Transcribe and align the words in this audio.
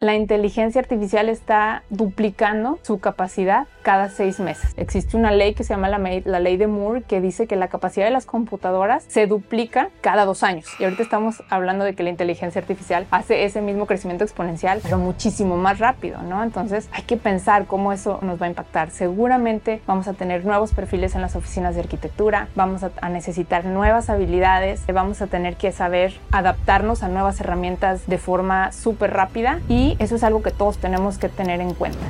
la 0.00 0.14
inteligencia 0.14 0.80
artificial 0.80 1.28
está 1.28 1.82
duplicando 1.90 2.78
su 2.82 3.00
capacidad 3.00 3.66
cada 3.82 4.08
seis 4.10 4.38
meses. 4.38 4.72
Existe 4.76 5.16
una 5.16 5.32
ley 5.32 5.54
que 5.54 5.64
se 5.64 5.74
llama 5.74 5.88
la, 5.88 5.98
ley 5.98 6.56
de 6.56 6.68
Moore 6.68 7.02
que 7.02 7.20
dice 7.20 7.48
que 7.48 7.56
la 7.56 7.66
capacidad 7.66 8.04
de 8.04 8.12
las 8.12 8.24
computadoras 8.24 9.04
se 9.08 9.26
duplica 9.26 9.88
cada 10.00 10.24
dos 10.24 10.44
años. 10.44 10.66
Y 10.78 10.84
ahorita 10.84 11.02
estamos 11.02 11.42
hablando 11.50 11.84
de 11.84 11.96
que 11.96 12.04
la 12.04 12.10
inteligencia 12.10 12.60
artificial 12.60 13.08
hace 13.10 13.44
ese 13.44 13.60
mismo 13.60 13.86
crecimiento 13.86 14.22
exponencial, 14.22 14.78
pero 14.84 14.98
muchísimo 14.98 15.56
más 15.56 15.80
rápido, 15.80 16.22
¿no? 16.22 16.44
Entonces 16.44 16.88
hay 16.92 17.02
que 17.02 17.16
pensar 17.16 17.66
cómo 17.66 17.92
eso 17.92 18.20
nos 18.22 18.40
va 18.40 18.46
a 18.46 18.50
impactar. 18.50 18.90
Seguramente 18.90 19.82
vamos 19.84 20.06
a 20.06 20.12
tener 20.12 20.44
nuevos 20.44 20.74
perfiles 20.74 21.16
en 21.16 21.22
las 21.22 21.34
oficinas 21.34 21.74
de 21.74 21.80
arquitectura, 21.80 22.46
vamos 22.54 22.84
a, 22.84 22.92
a 23.00 23.08
necesitar 23.08 23.64
nuevas 23.64 24.10
habilidades, 24.10 24.84
vamos 24.86 25.22
a 25.22 25.26
tener 25.26 25.56
que 25.56 25.72
saber 25.72 26.20
adaptarnos 26.30 27.02
a 27.02 27.08
nuevas 27.08 27.40
herramientas 27.40 28.06
de 28.06 28.18
forma 28.18 28.70
súper 28.70 29.12
rápida 29.12 29.58
y 29.68 29.87
eso 29.98 30.16
es 30.16 30.24
algo 30.24 30.42
que 30.42 30.50
todos 30.50 30.78
tenemos 30.78 31.18
que 31.18 31.28
tener 31.28 31.60
en 31.60 31.74
cuenta. 31.74 32.06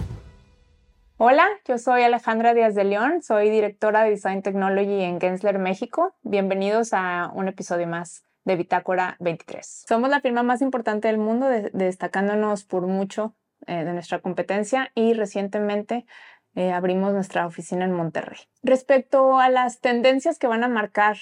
Hola, 1.16 1.48
yo 1.66 1.78
soy 1.78 2.02
Alejandra 2.02 2.54
Díaz 2.54 2.74
de 2.74 2.84
León, 2.84 3.22
soy 3.22 3.50
directora 3.50 4.04
de 4.04 4.10
Design 4.10 4.42
Technology 4.42 5.02
en 5.02 5.20
Gensler, 5.20 5.58
México. 5.58 6.14
Bienvenidos 6.22 6.90
a 6.92 7.30
un 7.34 7.48
episodio 7.48 7.88
más 7.88 8.22
de 8.44 8.56
Bitácora 8.56 9.16
23. 9.18 9.84
Somos 9.88 10.10
la 10.10 10.20
firma 10.20 10.42
más 10.42 10.62
importante 10.62 11.08
del 11.08 11.18
mundo, 11.18 11.48
destacándonos 11.72 12.64
por 12.64 12.86
mucho 12.86 13.34
eh, 13.66 13.84
de 13.84 13.92
nuestra 13.92 14.20
competencia 14.20 14.90
y 14.94 15.12
recientemente 15.12 16.06
eh, 16.54 16.72
abrimos 16.72 17.12
nuestra 17.12 17.46
oficina 17.46 17.84
en 17.84 17.92
Monterrey. 17.92 18.38
Respecto 18.62 19.38
a 19.38 19.48
las 19.48 19.80
tendencias 19.80 20.38
que 20.38 20.46
van 20.46 20.64
a 20.64 20.68
marcar 20.68 21.16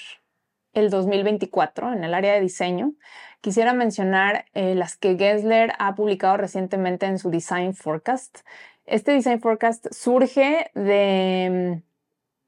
el 0.73 0.89
2024 0.89 1.93
en 1.93 2.03
el 2.03 2.13
área 2.13 2.33
de 2.33 2.41
diseño, 2.41 2.93
quisiera 3.41 3.73
mencionar 3.73 4.45
eh, 4.53 4.75
las 4.75 4.97
que 4.97 5.17
Gensler 5.17 5.73
ha 5.79 5.95
publicado 5.95 6.37
recientemente 6.37 7.05
en 7.05 7.19
su 7.19 7.29
Design 7.29 7.73
Forecast. 7.73 8.39
Este 8.85 9.11
Design 9.11 9.41
Forecast 9.41 9.87
surge 9.91 10.71
de 10.73 11.81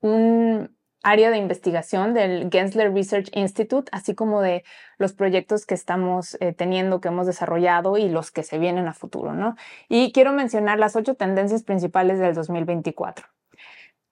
mm, 0.02 0.08
un 0.08 0.80
área 1.04 1.32
de 1.32 1.38
investigación 1.38 2.14
del 2.14 2.50
Gensler 2.52 2.94
Research 2.94 3.30
Institute, 3.34 3.90
así 3.94 4.16
como 4.16 4.42
de 4.42 4.64
los 4.98 5.14
proyectos 5.14 5.66
que 5.66 5.74
estamos 5.74 6.38
eh, 6.42 6.54
teniendo, 6.54 7.00
que 7.00 7.08
hemos 7.08 7.26
desarrollado 7.26 7.98
y 7.98 8.10
los 8.10 8.32
que 8.32 8.44
se 8.44 8.60
vienen 8.60 8.88
a 8.88 8.94
futuro, 8.94 9.34
¿no? 9.34 9.56
Y 9.88 10.12
quiero 10.12 10.34
mencionar 10.34 10.78
las 10.78 10.96
ocho 10.96 11.16
tendencias 11.16 11.64
principales 11.64 12.20
del 12.20 12.34
2024. 12.34 13.28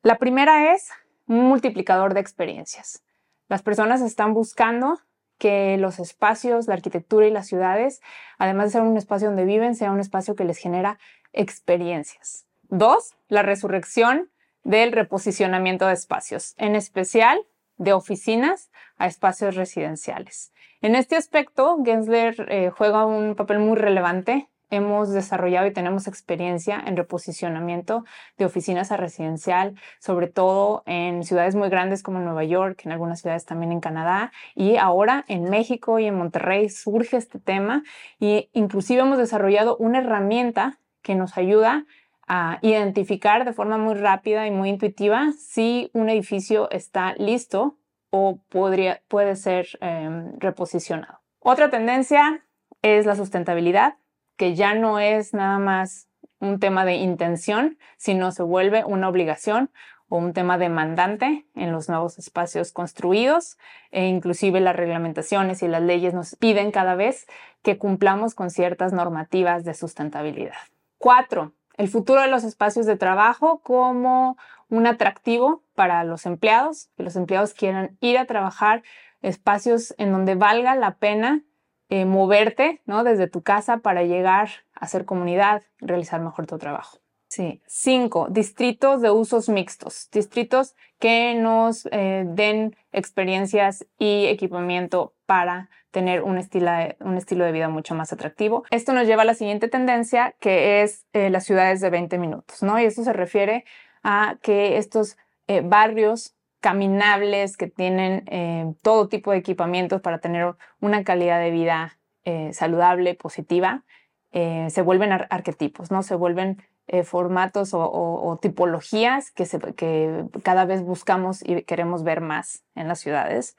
La 0.03 0.17
primera 0.17 0.73
es 0.73 0.89
multiplicador 1.25 2.13
de 2.13 2.21
experiencias. 2.21 3.03
Las 3.47 3.61
personas 3.61 4.01
están 4.01 4.33
buscando 4.33 4.99
que 5.37 5.77
los 5.77 5.99
espacios, 5.99 6.67
la 6.67 6.73
arquitectura 6.73 7.27
y 7.27 7.31
las 7.31 7.47
ciudades, 7.47 8.01
además 8.37 8.65
de 8.65 8.71
ser 8.71 8.81
un 8.81 8.97
espacio 8.97 9.27
donde 9.27 9.45
viven, 9.45 9.75
sea 9.75 9.91
un 9.91 9.99
espacio 9.99 10.35
que 10.35 10.43
les 10.43 10.57
genera 10.57 10.99
experiencias. 11.33 12.45
Dos, 12.69 13.15
la 13.27 13.43
resurrección 13.43 14.31
del 14.63 14.91
reposicionamiento 14.91 15.87
de 15.87 15.93
espacios, 15.93 16.53
en 16.57 16.75
especial 16.75 17.39
de 17.77 17.93
oficinas 17.93 18.71
a 18.97 19.07
espacios 19.07 19.55
residenciales. 19.55 20.51
En 20.81 20.95
este 20.95 21.15
aspecto, 21.15 21.77
Gensler 21.85 22.47
eh, 22.49 22.69
juega 22.69 23.05
un 23.05 23.35
papel 23.35 23.59
muy 23.59 23.77
relevante 23.77 24.49
hemos 24.69 25.09
desarrollado 25.09 25.67
y 25.67 25.73
tenemos 25.73 26.07
experiencia 26.07 26.81
en 26.85 26.97
reposicionamiento 26.97 28.03
de 28.37 28.45
oficinas 28.45 28.91
a 28.91 28.97
residencial, 28.97 29.75
sobre 29.99 30.27
todo 30.27 30.83
en 30.85 31.23
ciudades 31.23 31.55
muy 31.55 31.69
grandes 31.69 32.03
como 32.03 32.19
Nueva 32.19 32.43
York, 32.43 32.81
en 32.85 32.91
algunas 32.91 33.21
ciudades 33.21 33.45
también 33.45 33.71
en 33.71 33.79
Canadá 33.79 34.31
y 34.55 34.77
ahora 34.77 35.25
en 35.27 35.49
México 35.49 35.99
y 35.99 36.05
en 36.05 36.15
Monterrey 36.15 36.69
surge 36.69 37.17
este 37.17 37.39
tema 37.39 37.83
y 38.19 38.49
inclusive 38.53 39.01
hemos 39.01 39.17
desarrollado 39.17 39.77
una 39.77 39.99
herramienta 39.99 40.79
que 41.01 41.15
nos 41.15 41.37
ayuda 41.37 41.85
a 42.27 42.59
identificar 42.61 43.45
de 43.45 43.53
forma 43.53 43.77
muy 43.77 43.95
rápida 43.95 44.45
y 44.47 44.51
muy 44.51 44.69
intuitiva 44.69 45.31
si 45.37 45.89
un 45.93 46.09
edificio 46.09 46.69
está 46.71 47.13
listo 47.17 47.77
o 48.09 48.41
podría, 48.49 49.01
puede 49.07 49.35
ser 49.35 49.67
em, 49.81 50.37
reposicionado. 50.39 51.19
Otra 51.39 51.69
tendencia 51.69 52.43
es 52.81 53.05
la 53.05 53.15
sustentabilidad 53.15 53.95
que 54.37 54.55
ya 54.55 54.73
no 54.73 54.99
es 54.99 55.33
nada 55.33 55.59
más 55.59 56.07
un 56.39 56.59
tema 56.59 56.85
de 56.85 56.95
intención, 56.95 57.77
sino 57.97 58.31
se 58.31 58.43
vuelve 58.43 58.85
una 58.85 59.09
obligación 59.09 59.71
o 60.09 60.17
un 60.17 60.33
tema 60.33 60.57
demandante 60.57 61.45
en 61.55 61.71
los 61.71 61.89
nuevos 61.89 62.17
espacios 62.17 62.71
construidos 62.71 63.57
e 63.91 64.05
inclusive 64.05 64.61
las 64.61 64.75
reglamentaciones 64.75 65.63
y 65.63 65.67
las 65.67 65.81
leyes 65.81 66.13
nos 66.13 66.35
piden 66.35 66.71
cada 66.71 66.95
vez 66.95 67.27
que 67.61 67.77
cumplamos 67.77 68.33
con 68.33 68.49
ciertas 68.49 68.93
normativas 68.93 69.65
de 69.65 69.73
sustentabilidad. 69.73 70.55
Cuatro, 70.97 71.53
el 71.75 71.89
futuro 71.89 72.21
de 72.21 72.29
los 72.29 72.43
espacios 72.43 72.85
de 72.85 72.95
trabajo 72.95 73.59
como 73.59 74.37
un 74.69 74.87
atractivo 74.87 75.63
para 75.75 76.03
los 76.03 76.25
empleados, 76.25 76.89
que 76.95 77.03
los 77.03 77.15
empleados 77.15 77.53
quieran 77.53 77.97
ir 77.99 78.17
a 78.17 78.25
trabajar 78.25 78.83
espacios 79.21 79.93
en 79.97 80.11
donde 80.11 80.35
valga 80.35 80.75
la 80.75 80.95
pena 80.95 81.41
eh, 81.89 82.05
moverte 82.05 82.81
¿no? 82.85 83.03
desde 83.03 83.27
tu 83.27 83.43
casa 83.43 83.77
para 83.77 84.03
llegar 84.03 84.49
a 84.75 84.85
hacer 84.85 85.05
comunidad, 85.05 85.63
realizar 85.79 86.21
mejor 86.21 86.45
tu 86.45 86.57
trabajo. 86.57 86.99
Sí. 87.29 87.61
Cinco, 87.65 88.27
distritos 88.29 89.01
de 89.01 89.11
usos 89.11 89.49
mixtos, 89.49 90.09
distritos 90.11 90.75
que 90.99 91.35
nos 91.35 91.87
eh, 91.91 92.23
den 92.25 92.75
experiencias 92.91 93.85
y 93.99 94.25
equipamiento 94.25 95.13
para 95.25 95.69
tener 95.91 96.23
un 96.23 96.37
estilo, 96.37 96.71
de, 96.71 96.95
un 96.99 97.17
estilo 97.17 97.45
de 97.45 97.51
vida 97.51 97.69
mucho 97.69 97.95
más 97.95 98.13
atractivo. 98.13 98.63
Esto 98.69 98.93
nos 98.93 99.07
lleva 99.07 99.23
a 99.23 99.25
la 99.25 99.33
siguiente 99.33 99.67
tendencia, 99.67 100.35
que 100.39 100.83
es 100.83 101.05
eh, 101.13 101.29
las 101.29 101.45
ciudades 101.45 101.81
de 101.81 101.89
20 101.89 102.17
minutos, 102.17 102.63
¿no? 102.63 102.79
Y 102.79 102.85
esto 102.85 103.03
se 103.03 103.13
refiere 103.13 103.65
a 104.03 104.37
que 104.41 104.77
estos 104.77 105.17
barrios 105.63 106.36
caminables, 106.67 107.55
que 107.55 107.67
tienen 107.67 108.25
eh, 108.27 108.73
todo 108.81 109.07
tipo 109.07 109.31
de 109.31 109.37
equipamientos 109.37 110.01
para 110.01 110.19
tener 110.19 110.53
una 110.81 111.05
calidad 111.05 111.39
de 111.39 111.49
vida 111.49 111.97
eh, 112.25 112.51
saludable, 112.51 113.15
positiva, 113.15 113.85
eh, 114.33 114.67
se 114.69 114.81
vuelven 114.81 115.13
arquetipos, 115.13 115.91
¿no? 115.91 116.03
Se 116.03 116.15
vuelven 116.15 116.61
formatos 117.03 117.71
o, 117.73 118.39
tipologías 118.41 119.31
que, 119.31 119.45
que, 119.75 120.25
cada 120.43 120.65
vez 120.65 120.81
buscamos 120.83 121.41
y 121.41 121.63
queremos 121.63 122.03
ver 122.03 122.19
más 122.19 122.63
en 122.75 122.89
las 122.89 122.99
ciudades. 122.99 123.55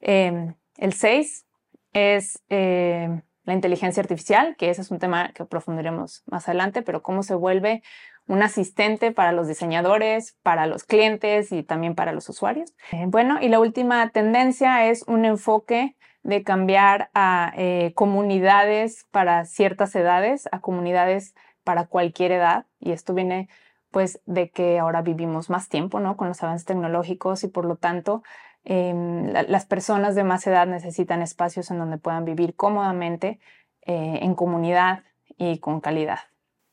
Em, 0.00 0.54
el 0.76 0.92
6 0.92 1.46
es 1.92 2.40
la 2.48 3.54
inteligencia 3.54 4.00
artificial, 4.00 4.56
que 4.56 4.70
ese 4.70 4.82
es 4.82 4.90
un 4.90 4.98
tema 4.98 5.32
que 5.32 5.44
profundiremos 5.44 6.22
más 6.26 6.48
adelante, 6.48 6.82
pero 6.82 7.02
cómo 7.02 7.22
se 7.22 7.34
vuelve 7.34 7.82
un 8.28 8.42
asistente 8.42 9.12
para 9.12 9.32
los 9.32 9.48
diseñadores, 9.48 10.36
para 10.42 10.66
los 10.66 10.84
clientes 10.84 11.52
y 11.52 11.62
también 11.62 11.94
para 11.94 12.12
los 12.12 12.28
usuarios. 12.28 12.72
Eh, 12.92 13.04
bueno, 13.06 13.38
y 13.40 13.48
la 13.48 13.60
última 13.60 14.08
tendencia 14.10 14.86
es 14.86 15.04
un 15.06 15.24
enfoque 15.24 15.96
de 16.22 16.44
cambiar 16.44 17.10
a 17.14 17.52
eh, 17.56 17.92
comunidades 17.94 19.06
para 19.10 19.44
ciertas 19.44 19.94
edades, 19.94 20.48
a 20.52 20.60
comunidades 20.60 21.34
para 21.64 21.86
cualquier 21.86 22.32
edad. 22.32 22.66
Y 22.78 22.92
esto 22.92 23.12
viene 23.14 23.48
pues 23.90 24.20
de 24.24 24.50
que 24.50 24.78
ahora 24.78 25.02
vivimos 25.02 25.50
más 25.50 25.68
tiempo, 25.68 26.00
¿no? 26.00 26.16
Con 26.16 26.28
los 26.28 26.42
avances 26.42 26.64
tecnológicos 26.64 27.44
y 27.44 27.48
por 27.48 27.66
lo 27.66 27.76
tanto 27.76 28.22
em, 28.64 29.26
las 29.32 29.66
personas 29.66 30.14
de 30.14 30.24
más 30.24 30.46
edad 30.46 30.66
necesitan 30.66 31.20
espacios 31.20 31.70
en 31.70 31.78
donde 31.78 31.98
puedan 31.98 32.24
vivir 32.24 32.54
cómodamente, 32.54 33.38
eh, 33.84 34.20
en 34.22 34.34
comunidad 34.34 35.02
y 35.36 35.58
con 35.58 35.80
calidad. 35.80 36.20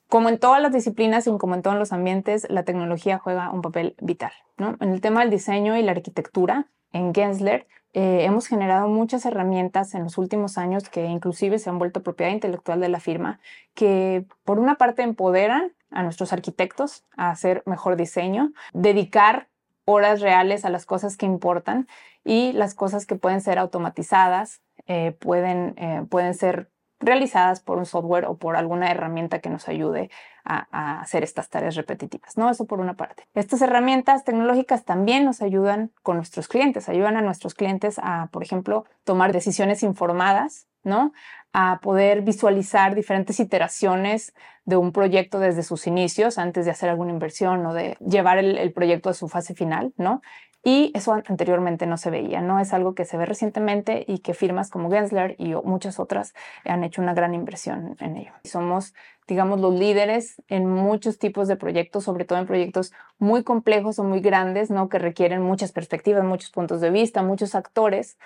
Como 0.10 0.30
en 0.30 0.40
todas 0.40 0.60
las 0.60 0.74
disciplinas 0.74 1.28
y 1.28 1.38
como 1.38 1.54
en 1.54 1.62
todos 1.62 1.78
los 1.78 1.94
ambientes, 1.94 2.48
la 2.50 2.64
tecnología 2.64 3.20
juega 3.20 3.52
un 3.52 3.62
papel 3.62 3.96
vital. 4.02 4.32
En 4.58 4.92
el 4.92 5.02
tema 5.02 5.20
del 5.20 5.30
diseño 5.30 5.78
y 5.78 5.84
la 5.84 5.92
arquitectura, 5.92 6.66
en 6.92 7.14
Gensler 7.14 7.68
eh, 7.94 8.24
hemos 8.24 8.48
generado 8.48 8.88
muchas 8.88 9.24
herramientas 9.28 9.94
en 9.94 10.04
los 10.04 10.18
últimos 10.18 10.58
años 10.58 10.90
que 10.90 11.06
inclusive 11.06 11.60
se 11.60 11.70
han 11.70 11.78
vuelto 11.78 12.02
propiedad 12.02 12.32
intelectual 12.32 12.80
de 12.80 12.90
la 12.90 13.00
firma, 13.00 13.40
que 13.76 14.26
por 14.46 14.58
una 14.58 14.76
parte 14.76 15.04
empoderan 15.04 15.74
a 15.92 16.02
nuestros 16.02 16.34
arquitectos 16.34 17.06
a 17.16 17.30
hacer 17.30 17.62
mejor 17.68 17.96
diseño, 17.96 18.52
dedicar 18.74 19.48
horas 19.86 20.22
reales 20.22 20.66
a 20.66 20.72
las 20.72 20.88
cosas 20.88 21.18
que 21.18 21.28
importan 21.28 21.88
y 22.24 22.52
las 22.54 22.74
cosas 22.74 23.06
que 23.06 23.16
pueden 23.16 23.42
ser 23.42 23.60
automatizadas, 23.60 24.62
eh, 24.88 25.12
pueden, 25.20 25.76
eh, 25.78 26.04
pueden 26.10 26.34
ser 26.34 26.72
realizadas 27.00 27.62
por 27.62 27.78
un 27.78 27.86
software 27.86 28.26
o 28.26 28.38
por 28.38 28.56
alguna 28.56 28.92
herramienta 28.92 29.40
que 29.40 29.50
nos 29.50 29.68
ayude 29.68 30.10
a, 30.44 31.02
hacer 31.02 31.24
estas 31.24 31.50
tareas 31.50 31.76
repetitivas, 31.76 32.38
¿no? 32.38 32.50
Eso 32.50 32.66
por 32.66 32.80
una 32.80 32.96
parte. 32.96 33.24
Estas 33.36 33.62
herramientas 33.62 34.24
tecnológicas 34.24 34.84
también 34.84 35.24
nos 35.24 35.42
ayudan 35.42 35.92
con 36.02 36.18
nuestros 36.18 36.48
clientes, 36.48 36.90
ayudan 36.90 37.18
a 37.18 37.22
nuestros 37.22 37.54
clientes 37.54 38.00
a, 38.02 38.30
por 38.32 38.44
ejemplo, 38.44 38.86
tomar 39.04 39.32
decisiones 39.32 39.84
informadas, 39.84 40.68
¿no? 40.84 41.14
A 41.54 41.80
poder 41.82 42.22
visualizar 42.22 42.96
diferentes 42.96 43.40
iteraciones 43.40 44.34
de 44.66 44.78
un 44.78 44.92
proyecto 44.92 45.40
desde 45.40 45.64
sus 45.64 45.88
inicios, 45.88 46.38
antes 46.38 46.66
de 46.66 46.72
hacer 46.72 46.90
alguna 46.90 47.12
inversión 47.12 47.66
o 47.66 47.74
de 47.74 47.96
llevar 48.00 48.38
el, 48.38 48.58
el 48.58 48.72
proyecto 48.72 49.10
a 49.10 49.14
su 49.14 49.28
fase 49.28 49.54
final, 49.54 49.94
¿no? 49.98 50.22
Y 50.62 50.92
eso 50.94 51.14
anteriormente 51.14 51.86
no 51.86 51.96
se 51.96 52.10
veía, 52.10 52.42
¿no? 52.42 52.60
Es 52.60 52.74
algo 52.74 52.94
que 52.94 53.06
se 53.06 53.16
ve 53.18 53.26
recientemente 53.26 54.04
y 54.06 54.20
que 54.20 54.34
firmas 54.34 54.70
como 54.70 54.92
Gensler 54.92 55.36
y 55.38 55.54
muchas 55.56 56.00
otras 56.00 56.34
han 56.66 56.84
hecho 56.84 57.02
una 57.02 57.14
gran 57.14 57.34
inversión 57.34 57.96
en 58.00 58.18
ello. 58.18 58.34
Somos, 58.44 58.94
digamos, 59.26 59.62
los 59.62 59.74
líderes 59.74 60.42
en 60.50 60.68
muchos 60.68 61.18
tipos 61.18 61.48
de 61.48 61.56
proyectos, 61.56 62.04
sobre 62.04 62.26
todo 62.26 62.40
en 62.40 62.46
proyectos 62.46 62.92
muy 63.20 63.44
complejos 63.44 64.00
o 64.00 64.04
muy 64.04 64.20
grandes, 64.20 64.70
¿no? 64.70 64.90
Que 64.90 65.00
requieren 65.00 65.42
muchas 65.42 65.72
perspectivas, 65.72 66.26
muchos 66.26 66.52
puntos 66.52 66.82
de 66.82 66.90
vista, 66.90 67.24
muchos 67.24 67.56
actores. 67.56 68.18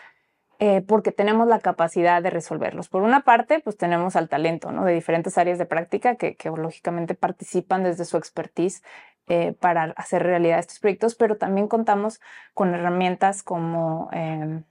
Eh, 0.59 0.81
porque 0.81 1.11
tenemos 1.11 1.47
la 1.47 1.59
capacidad 1.59 2.21
de 2.21 2.29
resolverlos. 2.29 2.87
Por 2.87 3.01
una 3.01 3.25
parte, 3.25 3.59
pues 3.59 3.75
tenemos 3.75 4.15
al 4.15 4.29
talento 4.29 4.71
¿no? 4.71 4.85
de 4.85 4.93
diferentes 4.93 5.37
áreas 5.37 5.57
de 5.57 5.65
práctica 5.65 6.15
que, 6.15 6.35
que 6.35 6.49
lógicamente 6.49 7.15
participan 7.15 7.83
desde 7.83 8.05
su 8.05 8.17
expertise 8.17 8.81
eh, 9.27 9.53
para 9.59 9.93
hacer 9.95 10.23
realidad 10.23 10.59
estos 10.59 10.79
proyectos, 10.79 11.15
pero 11.15 11.37
también 11.37 11.67
contamos 11.67 12.19
con 12.53 12.73
herramientas 12.73 13.43
como, 13.43 14.09
em, 14.11 14.63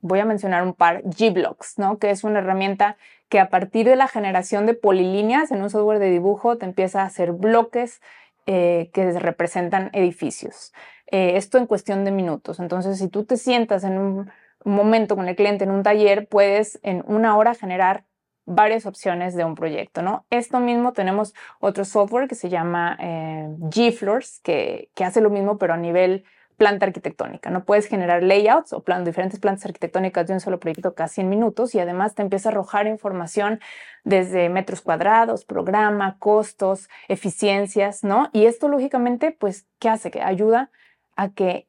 voy 0.00 0.20
a 0.20 0.24
mencionar 0.24 0.62
un 0.62 0.74
par, 0.74 1.02
Gblocks, 1.04 1.78
¿no? 1.78 1.98
que 1.98 2.10
es 2.10 2.24
una 2.24 2.38
herramienta 2.38 2.96
que 3.28 3.40
a 3.40 3.50
partir 3.50 3.86
de 3.86 3.96
la 3.96 4.08
generación 4.08 4.66
de 4.66 4.74
polilíneas 4.74 5.50
en 5.50 5.62
un 5.62 5.70
software 5.70 5.98
de 5.98 6.10
dibujo 6.10 6.56
te 6.58 6.64
empieza 6.64 7.02
a 7.02 7.06
hacer 7.06 7.32
bloques 7.32 8.00
eh, 8.46 8.90
que 8.94 9.10
representan 9.18 9.90
edificios. 9.92 10.72
Eh, 11.10 11.36
esto 11.36 11.58
en 11.58 11.66
cuestión 11.66 12.04
de 12.04 12.10
minutos. 12.10 12.60
Entonces, 12.60 12.98
si 12.98 13.08
tú 13.08 13.24
te 13.24 13.36
sientas 13.36 13.84
en 13.84 13.98
un 13.98 14.30
momento 14.64 15.16
con 15.16 15.28
el 15.28 15.36
cliente 15.36 15.64
en 15.64 15.70
un 15.70 15.82
taller, 15.82 16.28
puedes 16.28 16.78
en 16.82 17.04
una 17.06 17.36
hora 17.36 17.54
generar 17.54 18.04
varias 18.48 18.86
opciones 18.86 19.34
de 19.34 19.44
un 19.44 19.54
proyecto, 19.54 20.02
¿no? 20.02 20.24
Esto 20.30 20.58
mismo 20.58 20.92
tenemos 20.92 21.34
otro 21.60 21.84
software 21.84 22.28
que 22.28 22.34
se 22.34 22.48
llama 22.48 22.96
eh, 23.00 23.48
GFloors, 23.58 24.40
que, 24.40 24.90
que 24.94 25.04
hace 25.04 25.20
lo 25.20 25.30
mismo, 25.30 25.58
pero 25.58 25.74
a 25.74 25.76
nivel 25.76 26.24
planta 26.58 26.86
arquitectónica. 26.86 27.50
No 27.50 27.64
puedes 27.64 27.86
generar 27.86 28.22
layouts 28.22 28.72
o 28.72 28.82
plan, 28.82 29.04
diferentes 29.04 29.38
plantas 29.38 29.64
arquitectónicas 29.66 30.26
de 30.26 30.34
un 30.34 30.40
solo 30.40 30.58
proyecto 30.58 30.94
casi 30.94 31.20
en 31.20 31.28
minutos 31.28 31.74
y 31.74 31.78
además 31.78 32.14
te 32.14 32.22
empieza 32.22 32.48
a 32.48 32.52
arrojar 32.52 32.86
información 32.86 33.60
desde 34.02 34.48
metros 34.48 34.80
cuadrados, 34.80 35.44
programa, 35.44 36.16
costos, 36.18 36.88
eficiencias, 37.06 38.02
¿no? 38.02 38.28
Y 38.32 38.46
esto 38.46 38.68
lógicamente, 38.68 39.30
pues, 39.30 39.66
¿qué 39.78 39.88
hace? 39.88 40.10
Que 40.10 40.20
ayuda 40.20 40.70
a 41.16 41.30
que 41.30 41.68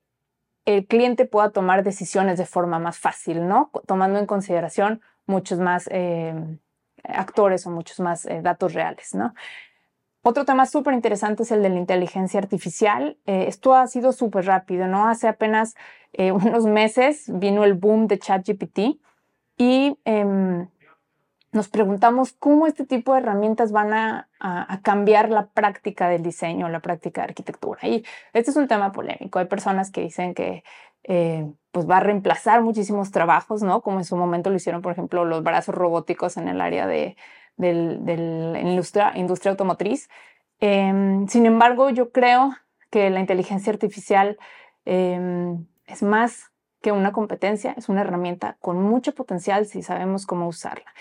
el 0.66 0.88
cliente 0.88 1.26
pueda 1.26 1.52
tomar 1.52 1.84
decisiones 1.84 2.38
de 2.38 2.46
forma 2.46 2.80
más 2.80 2.98
fácil, 2.98 3.48
¿no? 3.48 3.70
Tomando 3.86 4.18
en 4.18 4.26
consideración 4.26 5.02
muchos 5.28 5.60
más 5.60 5.88
eh, 5.92 6.34
actores 7.04 7.66
o 7.66 7.72
muchos 7.72 8.00
más 8.00 8.26
eh, 8.26 8.42
datos 8.42 8.74
reales, 8.74 9.14
¿no? 9.14 9.34
Otro 10.22 10.44
tema 10.44 10.66
súper 10.66 10.94
interesante 10.94 11.44
es 11.44 11.52
el 11.52 11.64
de 11.64 11.70
la 11.70 11.78
inteligencia 11.78 12.40
artificial. 12.40 13.18
Eh, 13.26 13.46
esto 13.48 13.74
ha 13.74 13.88
sido 13.88 14.12
súper 14.12 14.46
rápido, 14.46 14.86
¿no? 14.88 15.08
Hace 15.08 15.28
apenas 15.28 15.76
eh, 16.14 16.32
unos 16.34 16.66
meses 16.66 17.26
vino 17.28 17.64
el 17.64 17.74
boom 17.74 18.08
de 18.08 18.20
ChatGPT 18.20 18.80
y 19.58 19.98
em, 20.06 20.68
nos 21.52 21.68
preguntamos 21.68 22.34
cómo 22.34 22.68
este 22.68 22.86
tipo 22.86 23.14
de 23.14 23.22
herramientas 23.22 23.72
van 23.72 23.94
a, 23.94 24.26
cambiar 24.84 25.30
la 25.30 25.48
práctica 25.48 26.08
del 26.08 26.24
diseño, 26.24 26.70
la 26.70 26.80
práctica 26.80 27.22
de 27.22 27.30
arquitectura. 27.30 27.80
Y 27.84 28.06
este 28.32 28.52
es 28.52 28.58
un 28.58 28.70
tema 28.70 28.94
polémico. 28.94 29.40
Hay 29.40 29.46
personas 29.46 29.92
que 29.92 30.00
dicen 30.00 30.34
que 30.34 30.64
pues 31.72 31.90
va 31.90 31.98
a 31.98 32.02
reemplazar 32.02 32.62
muchísimos 32.62 33.12
trabajos, 33.12 33.62
¿no? 33.62 33.82
Como 33.82 34.00
en 34.00 34.06
su 34.06 34.16
momento 34.16 34.50
lo 34.50 34.56
hicieron, 34.56 34.82
por 34.82 34.92
ejemplo, 34.92 35.26
los 35.26 35.44
brazos 35.44 35.76
robóticos 35.76 36.38
en 36.38 36.48
el 36.48 36.62
área 36.62 36.88
de, 36.88 37.16
la 37.58 38.60
industria, 38.62 39.14
industria, 39.16 39.52
automotriz. 39.52 40.10
Em, 40.60 41.28
sin 41.28 41.46
embargo, 41.46 41.90
yo 41.90 42.12
creo 42.12 42.54
que 42.90 43.10
la 43.10 43.20
inteligencia 43.20 43.72
artificial 43.72 44.38
em, 44.86 45.66
es 45.86 46.04
más 46.04 46.52
que 46.82 46.92
una 46.92 47.12
competencia, 47.12 47.74
es 47.78 47.90
una 47.90 48.02
herramienta 48.02 48.58
con 48.62 48.82
mucho 48.82 49.14
potencial 49.14 49.66
si 49.66 49.84
sabemos 49.84 50.26
cómo 50.26 50.48
usarla. 50.48 50.94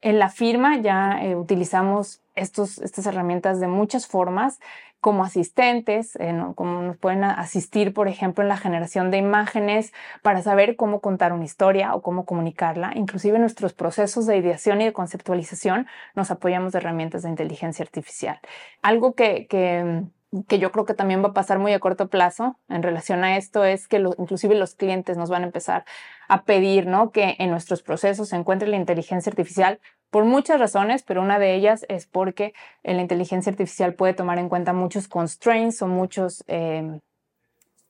En 0.00 0.18
la 0.18 0.28
firma 0.28 0.78
ya 0.78 1.22
eh, 1.22 1.36
utilizamos 1.36 2.22
estos, 2.34 2.78
estas 2.78 3.06
herramientas 3.06 3.60
de 3.60 3.66
muchas 3.66 4.06
formas 4.06 4.60
como 5.00 5.24
asistentes, 5.24 6.16
eh, 6.16 6.34
como 6.54 6.82
nos 6.82 6.96
pueden 6.96 7.24
asistir, 7.24 7.94
por 7.94 8.08
ejemplo, 8.08 8.42
en 8.42 8.48
la 8.48 8.56
generación 8.56 9.10
de 9.10 9.18
imágenes 9.18 9.92
para 10.22 10.42
saber 10.42 10.76
cómo 10.76 11.00
contar 11.00 11.32
una 11.32 11.44
historia 11.44 11.94
o 11.94 12.02
cómo 12.02 12.24
comunicarla. 12.24 12.92
Inclusive 12.94 13.36
en 13.36 13.42
nuestros 13.42 13.74
procesos 13.74 14.26
de 14.26 14.36
ideación 14.36 14.80
y 14.80 14.86
de 14.86 14.92
conceptualización 14.92 15.86
nos 16.14 16.30
apoyamos 16.30 16.72
de 16.72 16.78
herramientas 16.78 17.22
de 17.22 17.30
inteligencia 17.30 17.82
artificial. 17.82 18.40
Algo 18.82 19.14
que, 19.14 19.46
que 19.46 20.04
que 20.46 20.58
yo 20.58 20.70
creo 20.72 20.84
que 20.84 20.94
también 20.94 21.22
va 21.22 21.28
a 21.28 21.32
pasar 21.32 21.58
muy 21.58 21.72
a 21.72 21.80
corto 21.80 22.08
plazo 22.08 22.58
en 22.68 22.82
relación 22.82 23.24
a 23.24 23.38
esto 23.38 23.64
es 23.64 23.88
que 23.88 23.96
inclusive 24.18 24.54
los 24.54 24.74
clientes 24.74 25.16
nos 25.16 25.30
van 25.30 25.42
a 25.42 25.46
empezar 25.46 25.84
a 26.28 26.44
pedir 26.44 26.86
¿no? 26.86 27.12
que 27.12 27.36
en 27.38 27.50
nuestros 27.50 27.82
procesos 27.82 28.28
se 28.28 28.36
encuentre 28.36 28.68
la 28.68 28.76
inteligencia 28.76 29.30
artificial 29.30 29.80
por 30.10 30.24
muchas 30.24 30.58
razones, 30.58 31.02
pero 31.02 31.22
una 31.22 31.38
de 31.38 31.54
ellas 31.54 31.84
es 31.88 32.06
porque 32.06 32.54
la 32.82 33.00
inteligencia 33.00 33.50
artificial 33.50 33.94
puede 33.94 34.14
tomar 34.14 34.38
en 34.38 34.48
cuenta 34.48 34.72
muchos 34.72 35.08
constraints 35.08 35.82
o 35.82 35.86
muchos 35.86 36.44
eh, 36.46 37.00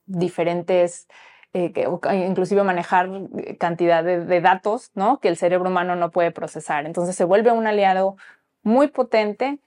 diferentes, 0.05 1.07
eh, 1.53 1.71
que, 1.71 1.87
inclusive 2.27 2.63
manejar 2.63 3.09
cantidad 3.57 4.03
de, 4.03 4.41
datos 4.41 4.91
¿no? 4.95 5.19
que 5.19 5.29
el 5.29 5.37
cerebro 5.37 5.69
humano 5.69 5.95
no 5.95 6.11
puede 6.11 6.31
procesar. 6.31 6.85
Entonces 6.85 7.15
se 7.15 7.23
vuelve 7.23 7.51
un 7.51 7.67
aliado 7.67 8.17
muy 8.63 8.87
potente 8.87 9.59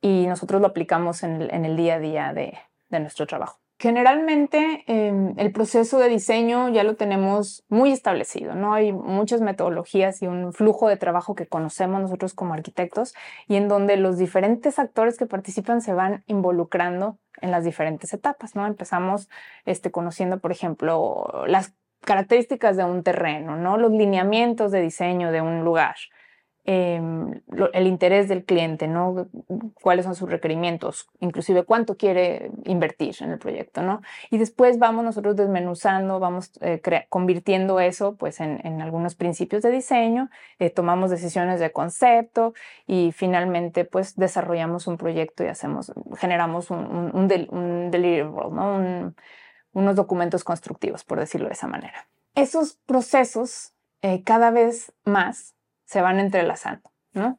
y 0.00 0.26
nosotros 0.26 0.60
lo 0.60 0.66
aplicamos 0.66 1.22
en 1.22 1.40
el, 1.42 1.76
día 1.76 1.94
a 1.94 1.98
día 2.00 2.32
de, 2.32 2.58
nuestro 2.90 3.26
trabajo. 3.26 3.61
Generalmente 3.78 4.84
em, 4.86 5.34
el 5.38 5.50
proceso 5.50 5.98
de 5.98 6.08
diseño 6.08 6.68
ya 6.68 6.84
lo 6.84 6.94
tenemos 6.94 7.64
muy 7.68 7.90
establecido, 7.90 8.54
¿no? 8.54 8.74
Hay 8.74 8.92
muchas 8.92 9.40
metodologías 9.40 10.22
y 10.22 10.28
un 10.28 10.52
flujo 10.52 10.88
de 10.88 10.96
trabajo 10.96 11.34
que 11.34 11.48
conocemos 11.48 12.00
nosotros 12.00 12.32
como 12.32 12.54
arquitectos 12.54 13.14
y 13.48 13.56
en 13.56 13.66
donde 13.68 13.96
los 13.96 14.18
diferentes 14.18 14.78
actores 14.78 15.18
que 15.18 15.26
participan 15.26 15.80
se 15.80 15.94
van 15.94 16.22
involucrando 16.28 17.18
en 17.40 17.50
las 17.50 17.64
diferentes 17.64 18.12
etapas, 18.12 18.54
¿no? 18.54 18.66
Empezamos 18.66 19.28
este, 19.64 19.90
conociendo, 19.90 20.38
por 20.38 20.52
ejemplo, 20.52 21.44
las 21.48 21.74
características 22.02 22.76
de 22.76 22.84
un 22.84 23.02
terreno, 23.02 23.56
¿no? 23.56 23.78
Los 23.78 23.92
lineamientos 23.92 24.70
de 24.70 24.80
diseño 24.80 25.32
de 25.32 25.40
un 25.40 25.64
lugar, 25.64 25.96
Em, 26.64 27.40
el 27.72 27.86
interés 27.88 28.28
del 28.28 28.44
cliente, 28.44 28.86
¿no? 28.86 29.26
cuáles 29.80 30.04
son 30.04 30.14
sus 30.14 30.30
requerimientos, 30.30 31.08
inclusive 31.18 31.64
cuánto 31.64 31.96
quiere 31.96 32.52
invertir 32.66 33.16
en 33.18 33.32
el 33.32 33.40
proyecto, 33.40 33.82
¿no? 33.82 34.00
Y 34.30 34.38
después 34.38 34.78
vamos 34.78 35.04
nosotros 35.04 35.34
desmenuzando, 35.34 36.20
vamos 36.20 36.52
eh, 36.60 36.80
convirtiendo 37.08 37.80
eso 37.80 38.14
pues 38.14 38.38
en, 38.38 38.80
algunos 38.80 39.16
principios 39.16 39.62
de 39.62 39.72
diseño, 39.72 40.30
eh, 40.60 40.70
tomamos 40.70 41.10
decisiones 41.10 41.58
de 41.58 41.72
concepto 41.72 42.54
y 42.86 43.10
finalmente 43.10 43.84
pues 43.84 44.14
desarrollamos 44.14 44.86
un 44.86 44.98
proyecto 44.98 45.42
y 45.42 45.48
hacemos, 45.48 45.92
generamos 46.16 46.70
un, 46.70 47.10
un, 47.12 47.90
deliverable, 47.90 48.54
¿no? 48.54 49.14
unos 49.72 49.96
documentos 49.96 50.44
constructivos, 50.44 51.02
por 51.02 51.18
decirlo 51.18 51.48
de 51.48 51.54
esa 51.54 51.66
manera. 51.66 52.06
Esos 52.36 52.74
procesos 52.86 53.74
eh, 54.00 54.22
cada 54.22 54.52
vez 54.52 54.92
más 55.04 55.56
se 55.84 56.00
van 56.00 56.20
entrelazando, 56.20 56.90
¿no? 57.12 57.38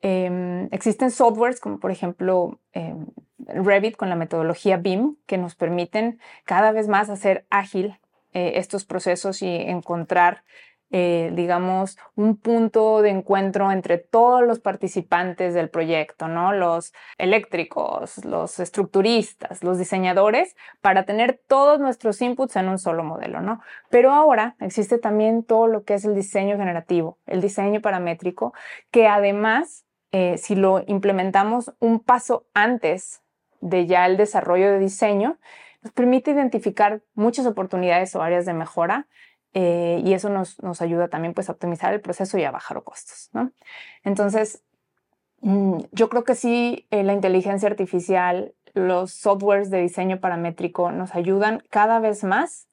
Em, 0.00 0.68
existen 0.70 1.10
softwares 1.10 1.58
como 1.58 1.80
por 1.80 1.90
ejemplo 1.90 2.60
em, 2.72 3.06
Revit 3.38 3.96
con 3.96 4.08
la 4.08 4.14
metodología 4.14 4.76
BIM 4.76 5.16
que 5.26 5.38
nos 5.38 5.56
permiten 5.56 6.20
cada 6.44 6.70
vez 6.70 6.86
más 6.86 7.10
hacer 7.10 7.46
ágil 7.50 7.98
eh, 8.32 8.52
estos 8.56 8.84
procesos 8.84 9.42
y 9.42 9.48
encontrar 9.48 10.44
eh, 10.90 11.30
digamos, 11.34 11.98
un 12.14 12.38
punto 12.38 13.02
de 13.02 13.10
encuentro 13.10 13.70
entre 13.70 13.98
todos 13.98 14.42
los 14.42 14.58
participantes 14.58 15.52
del 15.52 15.68
proyecto, 15.68 16.28
¿no? 16.28 16.52
Los 16.52 16.94
eléctricos, 17.18 18.24
los 18.24 18.58
estructuristas, 18.58 19.62
los 19.62 19.76
diseñadores, 19.76 20.56
para 20.80 21.04
tener 21.04 21.42
todos 21.46 21.78
nuestros 21.78 22.22
inputs 22.22 22.56
en 22.56 22.68
un 22.68 22.78
solo 22.78 23.04
modelo, 23.04 23.40
¿no? 23.40 23.60
Pero 23.90 24.12
ahora 24.12 24.56
existe 24.60 24.98
también 24.98 25.44
todo 25.44 25.66
lo 25.66 25.84
que 25.84 25.94
es 25.94 26.06
el 26.06 26.14
diseño 26.14 26.56
generativo, 26.56 27.18
el 27.26 27.42
diseño 27.42 27.82
paramétrico, 27.82 28.54
que 28.90 29.08
además, 29.08 29.84
eh, 30.12 30.38
si 30.38 30.54
lo 30.54 30.84
implementamos 30.86 31.74
un 31.80 32.00
paso 32.00 32.46
antes 32.54 33.22
de 33.60 33.86
ya 33.86 34.06
el 34.06 34.16
desarrollo 34.16 34.70
de 34.70 34.78
diseño, 34.78 35.38
nos 35.82 35.92
permite 35.92 36.30
identificar 36.30 37.02
muchas 37.14 37.46
oportunidades 37.46 38.14
o 38.16 38.22
áreas 38.22 38.46
de 38.46 38.54
mejora 38.54 39.06
eh, 39.54 40.02
y 40.04 40.12
eso 40.12 40.28
nos, 40.28 40.62
nos, 40.62 40.82
ayuda 40.82 41.08
también 41.08 41.34
pues, 41.34 41.48
a 41.48 41.52
optimizar 41.52 41.94
el 41.94 42.00
proceso 42.00 42.38
y 42.38 42.44
a 42.44 42.50
bajar 42.50 42.82
costos. 42.82 43.30
¿no? 43.32 43.50
Entonces, 44.04 44.62
mm, 45.40 45.78
yo 45.92 46.08
creo 46.08 46.24
que 46.24 46.34
sí, 46.34 46.86
eh, 46.90 47.02
la 47.02 47.14
inteligencia 47.14 47.68
artificial, 47.68 48.54
los 48.74 49.12
softwares 49.12 49.70
de 49.70 49.80
diseño 49.80 50.20
paramétrico 50.20 50.92
nos 50.92 51.14
ayudan 51.14 51.62
cada 51.70 51.98
vez 51.98 52.24
más 52.24 52.68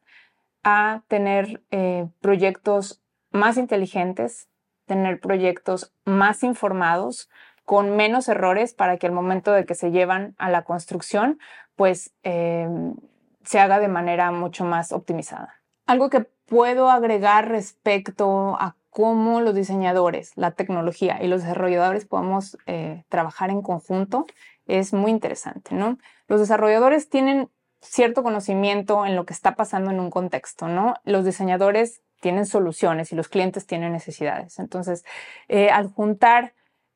a 0.63 1.03
tener 1.07 1.63
eh, 1.71 2.07
proyectos 2.21 3.01
más 3.31 3.57
inteligentes, 3.57 4.49
tener 4.85 5.19
proyectos 5.19 5.93
más 6.03 6.43
informados, 6.43 7.29
con 7.63 7.95
menos 7.95 8.27
errores 8.27 8.73
para 8.73 8.97
que 8.97 9.07
al 9.07 9.13
momento 9.13 9.51
de 9.51 9.65
que 9.65 9.73
se 9.73 9.89
llevan 9.89 10.35
a 10.37 10.49
la 10.49 10.63
construcción, 10.63 11.39
pues 11.75 12.13
se 12.23 13.59
haga 13.59 13.79
de 13.79 13.87
manera 13.87 14.31
mucho 14.31 14.65
más 14.65 14.91
optimizada. 14.91 15.64
Algo 15.85 16.09
que 16.09 16.21
puedo 16.45 16.89
agregar 16.89 17.49
respecto 17.49 18.55
a 18.59 18.75
cómo 18.89 19.41
los 19.41 19.53
diseñadores, 19.53 20.31
la 20.35 20.51
tecnología 20.51 21.21
y 21.21 21.27
los 21.27 21.41
desarrolladores 21.41 22.05
podemos 22.05 22.57
eh, 22.65 23.03
trabajar 23.09 23.49
en 23.49 23.61
conjunto 23.61 24.25
es 24.67 24.93
muy 24.93 25.11
interesante, 25.11 25.75
¿no? 25.75 25.97
Los 26.27 26.39
desarrolladores 26.39 27.09
tienen 27.09 27.49
cierto 27.81 28.23
conocimiento 28.23 29.05
en 29.05 29.15
lo 29.15 29.25
que 29.25 29.33
está 29.33 29.55
pasando 29.55 29.91
en 29.91 29.99
un 29.99 30.09
contexto, 30.09 30.67
¿no? 30.67 30.95
Los 31.03 31.25
diseñadores 31.25 32.01
tienen 32.21 32.45
soluciones 32.45 33.11
y 33.11 33.15
los 33.15 33.27
clientes 33.27 33.67
tienen 33.67 33.91
necesidades. 33.91 34.59
Entonces, 34.59 35.03
eh, 35.47 35.69
al 35.69 35.89
juntar 35.91 36.53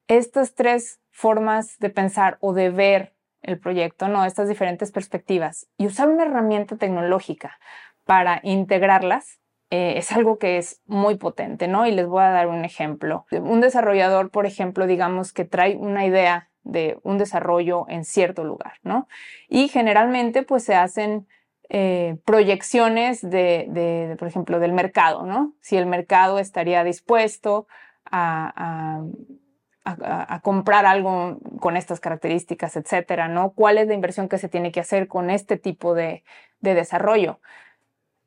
estas 0.08 0.56
tres 0.56 1.00
formas 1.12 1.78
de 1.80 1.90
pensar 1.90 2.38
o 2.42 2.54
de 2.54 2.70
ver 2.70 3.14
el 3.42 3.60
proyecto, 3.60 4.08
¿no? 4.08 4.26
Estas 4.26 4.50
diferentes 4.50 4.92
perspectivas 4.92 5.68
y 5.78 5.86
usar 5.86 6.10
una 6.10 6.24
herramienta 6.24 6.78
tecnológica 6.78 7.60
para 8.10 8.40
integrarlas, 8.42 9.40
eh, 9.70 9.94
es 9.98 10.12
algo 10.12 10.40
que 10.40 10.58
es 10.58 10.82
muy 10.88 11.18
potente, 11.18 11.68
¿no? 11.68 11.86
Y 11.86 11.92
les 11.92 12.08
voy 12.08 12.24
a 12.24 12.32
dar 12.32 12.48
un 12.48 12.66
ejemplo. 12.66 13.28
Un 13.30 13.62
desarrollador, 13.62 14.32
por 14.32 14.48
ejemplo, 14.48 14.88
digamos 14.88 15.32
que 15.32 15.46
trae 15.46 15.76
una 15.76 16.08
idea 16.08 16.50
de 16.64 16.98
un 17.04 17.20
desarrollo 17.20 17.86
en 17.88 18.06
cierto 18.06 18.44
lugar, 18.44 18.80
¿no? 18.82 19.08
Y 19.48 19.68
generalmente, 19.68 20.42
pues 20.42 20.64
se 20.64 20.74
hacen 20.74 21.28
eh, 21.70 22.18
proyecciones 22.26 23.22
de, 23.22 24.16
por 24.18 24.28
ejemplo, 24.28 24.60
del 24.60 24.74
mercado, 24.74 25.28
¿no? 25.28 25.54
Si 25.62 25.78
el 25.78 25.86
mercado 25.86 26.40
estaría 26.40 26.84
dispuesto 26.84 27.68
a, 28.06 29.04
comprar 30.42 30.88
algo 30.88 31.38
con 31.60 31.78
estas 31.78 32.00
características, 32.00 32.76
etcétera, 32.76 33.28
¿no? 33.28 33.52
¿Cuál 33.52 33.78
es 33.78 33.88
la 33.88 33.94
inversión 33.94 34.30
que 34.30 34.40
se 34.40 34.50
tiene 34.50 34.72
que 34.72 34.80
hacer 34.80 35.08
con 35.08 35.30
este 35.30 35.58
tipo 35.58 35.94
de 35.94 36.24
desarrollo? 36.62 37.40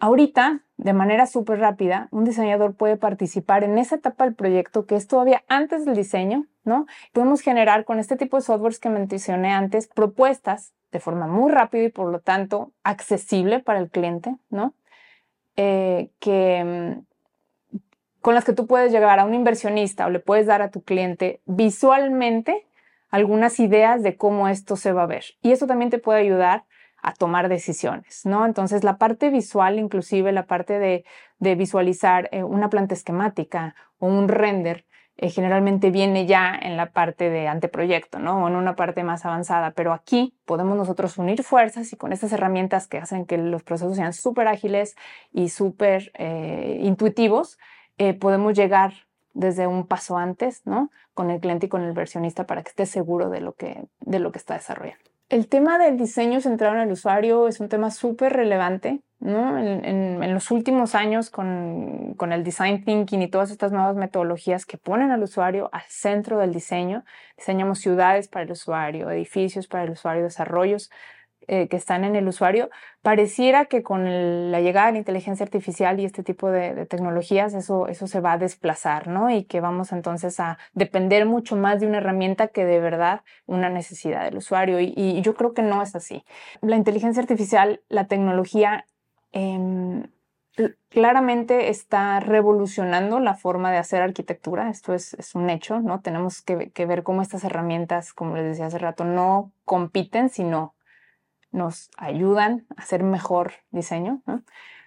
Ahorita, 0.03 0.63
de 0.79 0.95
manera 0.95 1.27
súper 1.27 1.61
rápida, 1.61 2.09
un 2.11 2.25
diseñador 2.25 2.75
puede 2.75 2.97
participar 2.97 3.63
en 3.63 3.79
esa 3.79 3.95
etapa 3.95 4.25
del 4.25 4.35
proyecto 4.35 4.85
que 4.85 4.97
es 4.97 5.07
todavía 5.07 5.45
antes 5.47 5.85
del 5.85 5.95
diseño, 5.95 6.47
¿no? 6.65 6.87
Podemos 7.13 7.41
generar 7.41 7.85
con 7.85 8.01
este 8.01 8.17
tipo 8.17 8.37
de 8.37 8.43
softwares 8.43 8.81
que 8.81 8.89
mencioné 8.89 9.53
antes 9.53 9.87
propuestas 9.87 10.75
de 10.91 10.99
forma 10.99 11.29
muy 11.29 11.53
rápida 11.53 11.85
y 11.85 11.89
por 11.89 12.11
lo 12.11 12.19
tanto 12.19 12.73
accesible 12.83 13.61
para 13.61 13.79
el 13.79 13.91
cliente, 13.91 14.35
¿no? 14.51 14.75
Eh, 15.55 16.11
que, 16.19 17.05
mm, 17.71 17.79
con 18.21 18.35
las 18.35 18.45
que 18.45 18.55
tú 18.55 18.67
puedes 18.67 18.91
llegar 18.91 19.21
a 19.21 19.25
un 19.25 19.35
inversionista 19.35 20.07
o 20.07 20.11
le 20.11 20.19
puedes 20.19 20.49
dar 20.49 20.63
a 20.63 20.73
tu 20.73 20.83
cliente 20.83 21.43
visualmente 21.45 22.67
algunas 23.09 23.61
ideas 23.61 24.03
de 24.03 24.17
cómo 24.17 24.49
esto 24.49 24.75
se 24.75 24.93
va 24.93 25.05
a 25.05 25.07
ver. 25.07 25.27
Y 25.43 25.53
eso 25.53 25.69
también 25.69 25.93
te 25.93 25.99
puede 25.99 26.19
ayudar 26.19 26.65
a 27.03 27.13
tomar 27.13 27.49
decisiones, 27.49 28.25
¿no? 28.25 28.47
Entonces, 28.47 28.85
la 28.85 28.97
parte 28.97 29.31
visual, 29.31 29.79
inclusive 29.79 30.31
la 30.33 30.47
parte 30.47 30.79
de, 30.79 31.05
visualizar 31.57 32.29
eh, 32.31 32.45
una 32.45 32.71
planta 32.71 32.95
esquemática 32.95 33.75
o 33.99 34.07
un 34.07 34.29
render, 34.29 34.87
eh, 35.17 35.29
generalmente 35.29 35.91
viene 35.91 36.27
ya 36.27 36.57
en 36.61 36.77
la 36.77 36.93
parte 36.93 37.29
de 37.29 37.49
anteproyecto, 37.49 38.21
¿no? 38.21 38.45
O 38.45 38.49
en 38.49 38.55
una 38.55 38.77
parte 38.77 39.03
más 39.03 39.27
avanzada, 39.27 39.73
pero 39.73 39.93
aquí 39.93 40.37
podemos 40.47 40.77
nosotros 40.77 41.19
unir 41.19 41.43
fuerzas 41.43 41.93
y 41.93 41.97
con 41.97 42.13
estas 42.13 42.33
herramientas 42.33 42.87
que 42.87 42.99
hacen 42.99 43.27
que 43.27 43.37
los 43.37 43.65
procesos 43.65 43.97
sean 43.97 44.13
súper 44.13 44.47
ágiles 44.47 44.95
y 45.33 45.49
súper 45.49 46.13
eh, 46.15 46.79
intuitivos, 46.83 47.59
podemos 48.19 48.55
llegar 48.55 48.93
desde 49.33 49.69
un 49.69 49.87
paso 49.87 50.17
antes, 50.17 50.63
¿no? 50.65 50.91
Con 51.15 51.31
el 51.31 51.39
cliente 51.41 51.67
y 51.67 51.69
con 51.69 51.83
el 51.83 51.93
versionista 51.93 52.47
para 52.47 52.63
que 52.65 52.71
esté 52.71 52.87
seguro 52.87 53.31
de 53.31 53.41
lo 53.41 53.53
que, 53.53 53.85
de 54.01 54.19
lo 54.19 54.33
que 54.33 54.39
está 54.39 54.55
desarrollando. 54.55 55.12
El 55.33 55.49
tema 55.49 55.79
del 55.79 55.97
diseño 55.97 56.43
centrado 56.43 56.75
en 56.75 56.83
el 56.83 56.93
usuario 56.93 57.49
es 57.49 57.59
un 57.59 57.71
tema 57.71 57.91
súper 57.91 58.35
relevante. 58.35 59.01
¿no? 59.19 59.57
En, 59.59 60.35
los 60.35 60.51
últimos 60.51 60.95
años, 60.95 61.31
con, 61.31 62.13
con, 62.19 62.33
el 62.33 62.45
design 62.45 62.85
thinking 62.85 63.23
y 63.23 63.31
todas 63.31 63.51
estas 63.51 63.73
nuevas 63.73 63.97
metodologías 63.97 64.67
que 64.67 64.77
ponen 64.77 65.11
al 65.11 65.23
usuario 65.23 65.71
al 65.73 65.85
centro 65.89 66.39
del 66.39 66.53
diseño, 66.53 67.07
diseñamos 67.39 67.79
ciudades 67.79 68.29
para 68.29 68.45
el 68.45 68.53
usuario, 68.53 69.11
edificios 69.11 69.69
para 69.69 69.85
el 69.85 69.93
usuario, 69.93 70.23
desarrollos 70.23 70.91
eh, 71.49 71.69
que 71.69 71.77
están 71.77 72.05
en 72.05 72.17
el 72.17 72.29
usuario, 72.29 72.71
pareciera 73.03 73.67
que 73.67 73.83
con 73.83 74.51
la 74.51 74.61
llegada 74.61 74.87
de 74.87 74.93
la 74.93 74.99
inteligencia 74.99 75.45
artificial 75.45 75.99
y 76.01 76.05
este 76.05 76.23
tipo 76.23 76.51
de, 76.51 76.87
tecnologías, 76.87 77.55
eso, 77.55 77.89
eso 77.89 78.07
se 78.07 78.21
va 78.21 78.33
a 78.33 78.39
desplazar, 78.39 79.09
¿no? 79.09 79.31
Y 79.31 79.45
que 79.45 79.61
vamos 79.61 79.93
entonces 79.93 80.39
a 80.41 80.59
depender 80.73 81.27
mucho 81.27 81.57
más 81.57 81.81
de 81.81 81.87
una 81.87 81.99
herramienta 81.99 82.49
que 82.49 82.65
de 82.65 82.81
verdad 82.81 83.23
una 83.47 83.71
necesidad 83.71 84.25
del 84.25 84.37
usuario. 84.37 84.81
Y, 84.81 85.21
yo 85.23 85.35
creo 85.35 85.53
que 85.55 85.63
no 85.63 85.83
es 85.83 85.95
así. 85.95 86.25
La 86.61 86.77
inteligencia 86.77 87.23
artificial, 87.23 87.83
la 87.89 88.07
tecnología, 88.07 88.87
em, 89.33 90.05
claramente 90.89 91.71
está 91.71 92.21
revolucionando 92.21 93.19
la 93.21 93.35
forma 93.35 93.71
de 93.71 93.79
hacer 93.79 94.03
arquitectura. 94.03 94.69
Esto 94.71 94.95
es, 94.95 95.15
es 95.15 95.35
un 95.35 95.49
hecho, 95.51 95.81
¿no? 95.81 96.01
Tenemos 96.01 96.43
que, 96.43 96.71
ver 96.87 97.03
cómo 97.03 97.23
estas 97.23 97.45
herramientas, 97.45 98.13
como 98.13 98.37
les 98.37 98.45
decía 98.45 98.67
hace 98.67 98.79
rato, 98.79 99.05
no 99.05 99.53
compiten, 99.65 100.29
sino 100.29 100.75
nos 101.53 101.91
ayudan 101.97 102.67
a 102.77 102.83
hacer 102.83 103.03
mejor 103.03 103.53
diseño, 103.71 104.23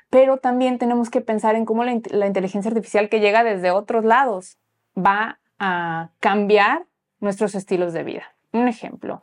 pero 0.10 0.38
también 0.38 0.78
tenemos 0.78 1.10
que 1.10 1.22
pensar 1.22 1.56
en 1.56 1.66
cómo 1.66 1.84
la, 1.84 1.92
inteligencia 1.94 2.70
artificial 2.70 3.10
que 3.10 3.20
llega 3.20 3.44
desde 3.44 3.72
otros 3.72 4.04
lados 4.04 4.58
va 4.98 5.40
a 5.60 6.10
cambiar 6.20 6.86
nuestros 7.20 7.56
estilos 7.56 7.94
de 7.94 8.04
vida. 8.04 8.36
Un 8.52 8.68
ejemplo, 8.68 9.22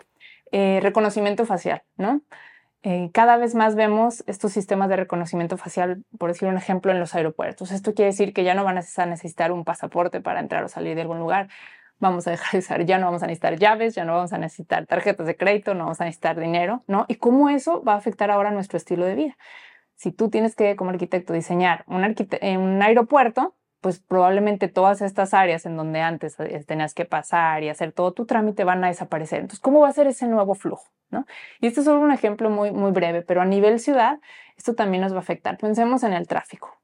eh, 0.50 0.80
reconocimiento 0.82 1.44
facial, 1.46 1.82
¿no? 1.96 2.22
Eh, 2.84 3.10
cada 3.12 3.36
vez 3.36 3.54
más 3.54 3.76
vemos 3.76 4.24
estos 4.26 4.52
sistemas 4.52 4.88
de 4.88 4.96
reconocimiento 4.96 5.56
facial, 5.56 6.04
por 6.18 6.30
decir 6.30 6.48
un 6.48 6.56
ejemplo, 6.56 6.90
en 6.90 6.98
los 6.98 7.14
aeropuertos. 7.14 7.70
Esto 7.70 7.94
quiere 7.94 8.10
decir 8.10 8.32
que 8.32 8.42
ya 8.42 8.54
no 8.54 8.64
van 8.64 8.76
a 8.78 9.06
necesitar 9.06 9.52
un 9.52 9.64
pasaporte 9.64 10.20
para 10.20 10.40
entrar 10.40 10.64
o 10.64 10.68
salir 10.68 10.96
de 10.96 11.02
algún 11.02 11.20
lugar, 11.20 11.48
vamos 12.02 12.26
a 12.26 12.32
dejar 12.32 12.52
de 12.52 12.58
usar, 12.58 12.84
ya 12.84 12.98
no 12.98 13.06
vamos 13.06 13.22
a 13.22 13.26
necesitar 13.26 13.58
llaves, 13.58 13.94
ya 13.94 14.04
no 14.04 14.14
vamos 14.14 14.32
a 14.32 14.38
necesitar 14.38 14.86
tarjetas 14.86 15.24
de 15.26 15.36
crédito, 15.36 15.72
no 15.72 15.84
vamos 15.84 16.00
a 16.00 16.04
necesitar 16.04 16.38
dinero, 16.38 16.82
¿no? 16.88 17.06
Y 17.08 17.14
cómo 17.14 17.48
eso 17.48 17.82
va 17.82 17.94
a 17.94 17.96
afectar 17.96 18.30
ahora 18.30 18.50
nuestro 18.50 18.76
estilo 18.76 19.06
de 19.06 19.14
vida. 19.14 19.38
Si 19.94 20.10
tú 20.10 20.28
tienes 20.28 20.56
que, 20.56 20.74
como 20.74 20.90
arquitecto, 20.90 21.32
diseñar 21.32 21.84
un, 21.86 22.04
un 22.04 22.82
aeropuerto, 22.82 23.54
pues 23.80 24.00
probablemente 24.00 24.68
todas 24.68 25.00
estas 25.00 25.32
áreas 25.32 25.64
en 25.64 25.76
donde 25.76 26.00
antes 26.00 26.38
eh, 26.40 26.64
tenías 26.66 26.92
que 26.92 27.04
pasar 27.04 27.62
y 27.62 27.68
hacer 27.68 27.92
todo 27.92 28.12
tu 28.12 28.26
trámite 28.26 28.64
van 28.64 28.82
a 28.82 28.88
desaparecer. 28.88 29.40
Entonces, 29.40 29.60
¿cómo 29.60 29.80
va 29.80 29.88
a 29.88 29.92
ser 29.92 30.08
ese 30.08 30.26
nuevo 30.26 30.54
flujo? 30.54 30.88
¿no? 31.10 31.24
Y 31.60 31.68
este 31.68 31.80
es 31.80 31.86
solo 31.86 32.00
un 32.00 32.12
ejemplo 32.12 32.50
muy, 32.50 32.72
muy 32.72 32.90
breve, 32.90 33.22
pero 33.22 33.42
a 33.42 33.44
nivel 33.44 33.78
ciudad, 33.78 34.18
esto 34.56 34.74
también 34.74 35.02
nos 35.02 35.12
va 35.12 35.18
a 35.18 35.20
afectar. 35.20 35.56
Pensemos 35.56 36.02
en 36.02 36.14
el 36.14 36.26
tráfico. 36.26 36.76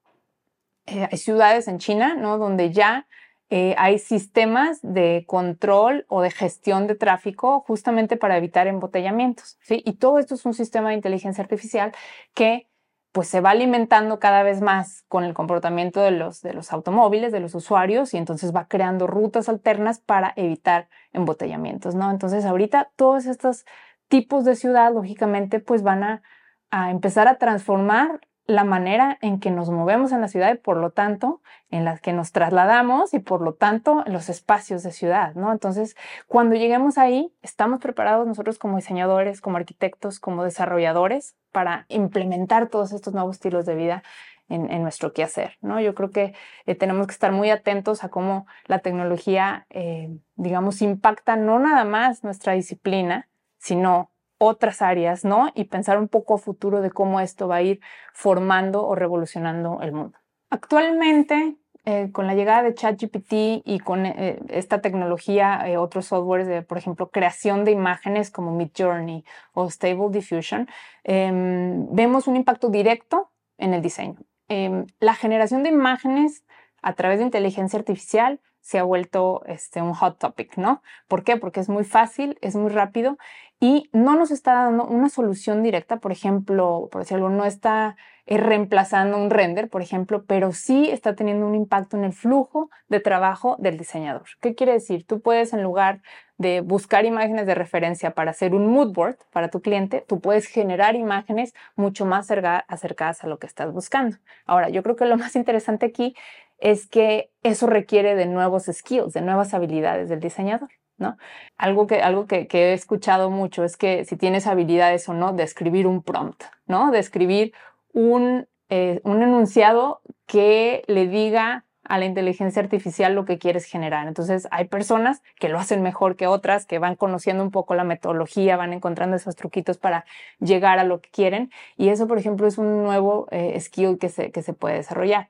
Eh, 0.86 1.08
hay 1.10 1.18
ciudades 1.18 1.66
en 1.66 1.78
China, 1.78 2.14
¿no? 2.14 2.38
Donde 2.38 2.72
ya 2.72 3.06
eh, 3.50 3.74
hay 3.78 3.98
sistemas 3.98 4.78
de 4.82 5.24
control 5.26 6.04
o 6.08 6.20
de 6.20 6.30
gestión 6.30 6.86
de 6.86 6.94
tráfico 6.94 7.60
justamente 7.60 8.16
para 8.16 8.36
evitar 8.36 8.66
embotellamientos. 8.66 9.58
¿sí? 9.62 9.82
Y 9.86 9.94
todo 9.94 10.18
esto 10.18 10.34
es 10.34 10.44
un 10.44 10.52
sistema 10.54 10.90
de 10.90 10.96
inteligencia 10.96 11.42
artificial 11.42 11.92
que 12.34 12.66
pues 13.12 13.28
se 13.28 13.40
va 13.40 13.50
alimentando 13.50 14.18
cada 14.18 14.42
vez 14.42 14.60
más 14.60 15.02
con 15.08 15.24
el 15.24 15.32
comportamiento 15.32 16.00
de 16.02 16.10
los, 16.10 16.42
de 16.42 16.52
los 16.52 16.72
automóviles, 16.72 17.32
de 17.32 17.40
los 17.40 17.54
usuarios, 17.54 18.12
y 18.12 18.18
entonces 18.18 18.54
va 18.54 18.68
creando 18.68 19.06
rutas 19.06 19.48
alternas 19.48 19.98
para 19.98 20.34
evitar 20.36 20.88
embotellamientos, 21.12 21.94
¿no? 21.94 22.10
Entonces 22.10 22.44
ahorita 22.44 22.90
todos 22.96 23.26
estos 23.26 23.64
tipos 24.08 24.44
de 24.44 24.56
ciudad, 24.56 24.92
lógicamente, 24.92 25.58
pues 25.58 25.82
van 25.82 26.04
a, 26.04 26.22
a 26.70 26.90
empezar 26.90 27.28
a 27.28 27.38
transformar 27.38 28.20
la 28.48 28.64
manera 28.64 29.18
en 29.20 29.40
que 29.40 29.50
nos 29.50 29.68
movemos 29.68 30.10
en 30.10 30.22
la 30.22 30.28
ciudad 30.28 30.52
y 30.52 30.56
por 30.56 30.78
lo 30.78 30.90
tanto 30.90 31.42
en 31.70 31.84
las 31.84 32.00
que 32.00 32.14
nos 32.14 32.32
trasladamos 32.32 33.12
y 33.12 33.18
por 33.18 33.42
lo 33.42 33.52
tanto 33.52 34.02
en 34.06 34.14
los 34.14 34.30
espacios 34.30 34.82
de 34.82 34.90
ciudad, 34.90 35.34
¿no? 35.34 35.52
Entonces, 35.52 35.96
cuando 36.26 36.56
lleguemos 36.56 36.96
ahí, 36.96 37.30
estamos 37.42 37.78
preparados 37.78 38.26
nosotros 38.26 38.58
como 38.58 38.76
diseñadores, 38.76 39.42
como 39.42 39.58
arquitectos, 39.58 40.18
como 40.18 40.44
desarrolladores 40.44 41.36
para 41.52 41.84
implementar 41.88 42.68
todos 42.68 42.92
estos 42.92 43.12
nuevos 43.12 43.36
estilos 43.36 43.66
de 43.66 43.74
vida 43.74 44.02
en, 44.48 44.80
nuestro 44.80 45.12
quehacer, 45.12 45.58
¿no? 45.60 45.78
Yo 45.78 45.94
creo 45.94 46.10
que 46.10 46.34
eh, 46.64 46.74
tenemos 46.74 47.06
que 47.06 47.12
estar 47.12 47.32
muy 47.32 47.50
atentos 47.50 48.02
a 48.02 48.08
cómo 48.08 48.46
la 48.64 48.78
tecnología, 48.78 49.66
eh, 49.68 50.08
digamos, 50.36 50.80
impacta 50.80 51.36
no 51.36 51.58
nada 51.58 51.84
más 51.84 52.24
nuestra 52.24 52.54
disciplina, 52.54 53.28
sino 53.58 54.10
otras 54.38 54.82
áreas, 54.82 55.24
¿no? 55.24 55.50
Y 55.54 55.64
pensar 55.64 55.98
un 55.98 56.08
poco 56.08 56.34
a 56.34 56.38
futuro 56.38 56.80
de 56.80 56.90
cómo 56.90 57.20
esto 57.20 57.48
va 57.48 57.56
a 57.56 57.62
ir 57.62 57.80
formando 58.12 58.86
o 58.86 58.94
revolucionando 58.94 59.80
el 59.82 59.92
mundo. 59.92 60.18
Actualmente, 60.50 61.56
eh, 61.84 62.10
con 62.12 62.26
la 62.26 62.34
llegada 62.34 62.62
de 62.62 62.74
ChatGPT 62.74 63.62
y 63.64 63.80
con 63.82 64.06
eh, 64.06 64.38
esta 64.48 64.80
tecnología, 64.80 65.62
eh, 65.66 65.76
otros 65.76 66.06
softwares 66.06 66.46
de, 66.46 66.62
por 66.62 66.78
ejemplo, 66.78 67.10
creación 67.10 67.64
de 67.64 67.72
imágenes 67.72 68.30
como 68.30 68.52
Midjourney 68.52 69.24
o 69.54 69.70
Stable 69.70 70.10
Diffusion, 70.10 70.68
em, 71.04 71.86
vemos 71.94 72.26
un 72.26 72.36
impacto 72.36 72.68
directo 72.68 73.30
en 73.58 73.74
el 73.74 73.82
diseño. 73.82 74.18
Em, 74.48 74.86
la 75.00 75.14
generación 75.14 75.62
de 75.62 75.70
imágenes 75.70 76.44
a 76.82 76.92
través 76.94 77.18
de 77.18 77.24
inteligencia 77.24 77.78
artificial 77.78 78.40
se 78.60 78.78
ha 78.78 78.82
vuelto 78.82 79.42
este, 79.46 79.80
un 79.80 79.94
hot 79.94 80.18
topic, 80.18 80.58
¿no? 80.58 80.82
¿Por 81.06 81.24
qué? 81.24 81.38
Porque 81.38 81.60
es 81.60 81.70
muy 81.70 81.84
fácil, 81.84 82.36
es 82.42 82.54
muy 82.54 82.70
rápido 82.70 83.16
y 83.60 83.90
no 83.92 84.14
nos 84.16 84.30
está 84.30 84.54
dando 84.54 84.84
una 84.86 85.08
solución 85.08 85.62
directa, 85.62 85.98
por 85.98 86.12
ejemplo, 86.12 86.88
por 86.92 87.02
decirlo, 87.02 87.28
no 87.28 87.44
está 87.44 87.96
eh, 88.26 88.36
reemplazando 88.36 89.16
un 89.16 89.30
render, 89.30 89.68
por 89.68 89.82
ejemplo, 89.82 90.24
pero 90.26 90.52
sí 90.52 90.90
está 90.90 91.16
teniendo 91.16 91.46
un 91.46 91.54
impacto 91.54 91.96
en 91.96 92.04
el 92.04 92.12
flujo 92.12 92.70
de 92.88 93.00
trabajo 93.00 93.56
del 93.58 93.76
diseñador. 93.76 94.24
¿Qué 94.40 94.54
quiere 94.54 94.74
decir? 94.74 95.06
Tú 95.06 95.20
puedes, 95.20 95.52
en 95.52 95.62
lugar 95.62 96.02
de 96.36 96.60
buscar 96.60 97.04
imágenes 97.04 97.46
de 97.46 97.54
referencia 97.56 98.12
para 98.12 98.30
hacer 98.30 98.54
un 98.54 98.68
mood 98.68 98.92
board 98.92 99.16
para 99.32 99.48
tu 99.48 99.60
cliente, 99.60 100.04
tú 100.06 100.20
puedes 100.20 100.46
generar 100.46 100.94
imágenes 100.94 101.52
mucho 101.74 102.06
más 102.06 102.30
acercadas 102.30 103.24
a 103.24 103.26
lo 103.26 103.38
que 103.38 103.46
estás 103.48 103.72
buscando. 103.72 104.18
Ahora, 104.46 104.68
yo 104.68 104.82
creo 104.84 104.94
que 104.94 105.06
lo 105.06 105.16
más 105.16 105.34
interesante 105.34 105.86
aquí 105.86 106.14
es 106.58 106.86
que 106.86 107.30
eso 107.42 107.66
requiere 107.66 108.14
de 108.14 108.26
nuevos 108.26 108.66
skills, 108.66 109.14
de 109.14 109.22
nuevas 109.22 109.54
habilidades 109.54 110.08
del 110.08 110.20
diseñador. 110.20 110.70
¿No? 110.98 111.16
Algo, 111.56 111.86
que, 111.86 112.02
algo 112.02 112.26
que, 112.26 112.46
he 112.50 112.72
escuchado 112.72 113.30
mucho 113.30 113.64
es 113.64 113.76
que 113.76 114.04
si 114.04 114.16
tienes 114.16 114.46
habilidades 114.46 115.08
o 115.08 115.14
no 115.14 115.32
de 115.32 115.44
escribir 115.44 115.86
un 115.86 116.02
prompt, 116.02 116.42
¿no? 116.66 116.90
De 116.90 116.98
escribir 116.98 117.52
un, 117.92 118.46
eh, 118.68 119.00
un 119.04 119.22
enunciado 119.22 120.02
que 120.26 120.82
le 120.86 121.06
diga 121.06 121.64
a 121.88 121.98
la 121.98 122.04
inteligencia 122.04 122.62
artificial 122.62 123.14
lo 123.14 123.24
que 123.24 123.38
quieres 123.38 123.64
generar. 123.64 124.06
Entonces, 124.06 124.46
hay 124.50 124.66
personas 124.66 125.22
que 125.40 125.48
lo 125.48 125.58
hacen 125.58 125.82
mejor 125.82 126.16
que 126.16 126.26
otras, 126.26 126.66
que 126.66 126.78
van 126.78 126.96
conociendo 126.96 127.42
un 127.42 127.50
poco 127.50 127.74
la 127.74 127.84
metodología, 127.84 128.56
van 128.56 128.74
encontrando 128.74 129.16
esos 129.16 129.36
truquitos 129.36 129.78
para 129.78 130.04
llegar 130.38 130.78
a 130.78 130.84
lo 130.84 131.00
que 131.00 131.08
quieren. 131.08 131.50
Y 131.76 131.88
eso, 131.88 132.06
por 132.06 132.18
ejemplo, 132.18 132.46
es 132.46 132.58
un 132.58 132.82
nuevo 132.82 133.26
eh, 133.30 133.58
skill 133.58 133.98
que 133.98 134.10
se, 134.10 134.30
que 134.30 134.42
se 134.42 134.52
puede 134.52 134.76
desarrollar. 134.76 135.28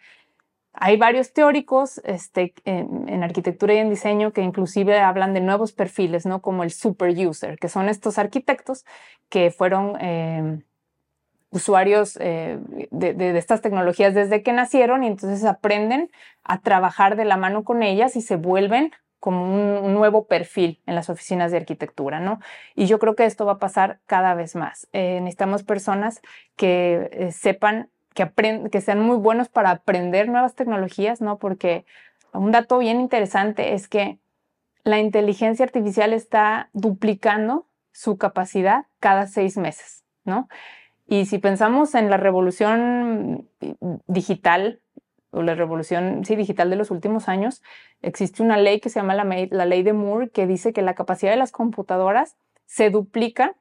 Hay 0.81 0.97
varios 0.97 1.33
teóricos 1.33 2.01
este, 2.05 2.55
en, 2.65 3.23
arquitectura 3.25 3.75
y 3.75 3.79
en 3.79 3.91
diseño 3.91 4.33
que 4.33 4.43
inclusive 4.43 5.01
hablan 5.01 5.35
de 5.35 5.41
nuevos 5.41 5.73
perfiles, 5.73 6.25
¿no? 6.25 6.41
Como 6.41 6.63
el 6.63 6.71
super 6.71 7.11
user, 7.11 7.59
que 7.59 7.69
son 7.69 7.89
estos 7.89 8.17
arquitectos 8.17 8.85
que 9.29 9.51
fueron 9.51 9.97
eh, 10.01 10.63
usuarios 11.51 12.17
eh, 12.21 12.59
de, 12.93 13.37
estas 13.37 13.61
tecnologías 13.61 14.15
desde 14.15 14.45
que 14.45 14.53
nacieron 14.53 15.03
y 15.03 15.09
entonces 15.09 15.45
aprenden 15.45 16.11
a 16.45 16.61
trabajar 16.61 17.17
de 17.17 17.25
la 17.25 17.37
mano 17.37 17.65
con 17.65 17.83
ellas 17.83 18.15
y 18.15 18.21
se 18.21 18.37
vuelven 18.37 18.93
como 19.19 19.83
un, 19.83 19.95
nuevo 19.95 20.29
perfil 20.29 20.81
en 20.87 20.95
las 20.95 21.11
oficinas 21.11 21.51
de 21.51 21.57
arquitectura, 21.57 22.21
¿no? 22.21 22.39
Y 22.77 22.87
yo 22.87 23.01
creo 23.01 23.17
que 23.17 23.25
esto 23.25 23.45
va 23.47 23.55
a 23.55 23.59
pasar 23.59 23.99
cada 24.07 24.35
vez 24.35 24.55
más. 24.55 24.87
Eh, 24.93 25.19
necesitamos 25.23 25.65
personas 25.65 26.23
que 26.55 27.31
sepan 27.33 27.91
que, 28.27 28.81
sean 28.81 29.01
muy 29.01 29.17
buenos 29.17 29.49
para 29.49 29.71
aprender 29.71 30.29
nuevas 30.29 30.55
tecnologías, 30.55 31.21
¿no? 31.21 31.39
Porque 31.39 31.85
un 32.33 32.51
dato 32.51 32.79
bien 32.79 33.01
interesante 33.01 33.75
es 33.75 33.89
que 33.89 34.19
la 34.85 34.99
inteligencia 34.99 35.65
artificial 35.65 36.13
está 36.13 36.71
duplicando 36.73 37.67
su 37.93 38.17
capacidad 38.17 38.87
cada 39.01 39.27
seis 39.27 39.57
meses, 39.57 40.05
¿no? 40.25 40.49
Y 41.07 41.27
si 41.27 41.39
pensamos 41.39 41.95
en 41.95 42.11
la 42.11 42.17
revolución 42.17 43.49
digital 44.07 44.81
o 45.31 45.43
la 45.43 45.55
revolución 45.55 46.25
sí, 46.25 46.37
digital 46.37 46.71
de 46.71 46.77
los 46.77 46.91
últimos 46.91 47.29
años, 47.29 47.63
existe 48.03 48.43
una 48.43 48.57
ley 48.57 48.81
que 48.81 48.89
se 48.89 49.01
llama 49.01 49.15
la, 49.15 49.25
la 49.25 49.65
ley 49.65 49.83
de 49.83 49.93
Moore 49.93 50.31
que 50.31 50.47
dice 50.47 50.73
que 50.73 50.83
la 50.83 50.95
capacidad 50.95 51.33
de 51.33 51.39
las 51.39 51.53
computadoras 51.53 52.37
se 52.67 52.91
duplica 52.91 53.57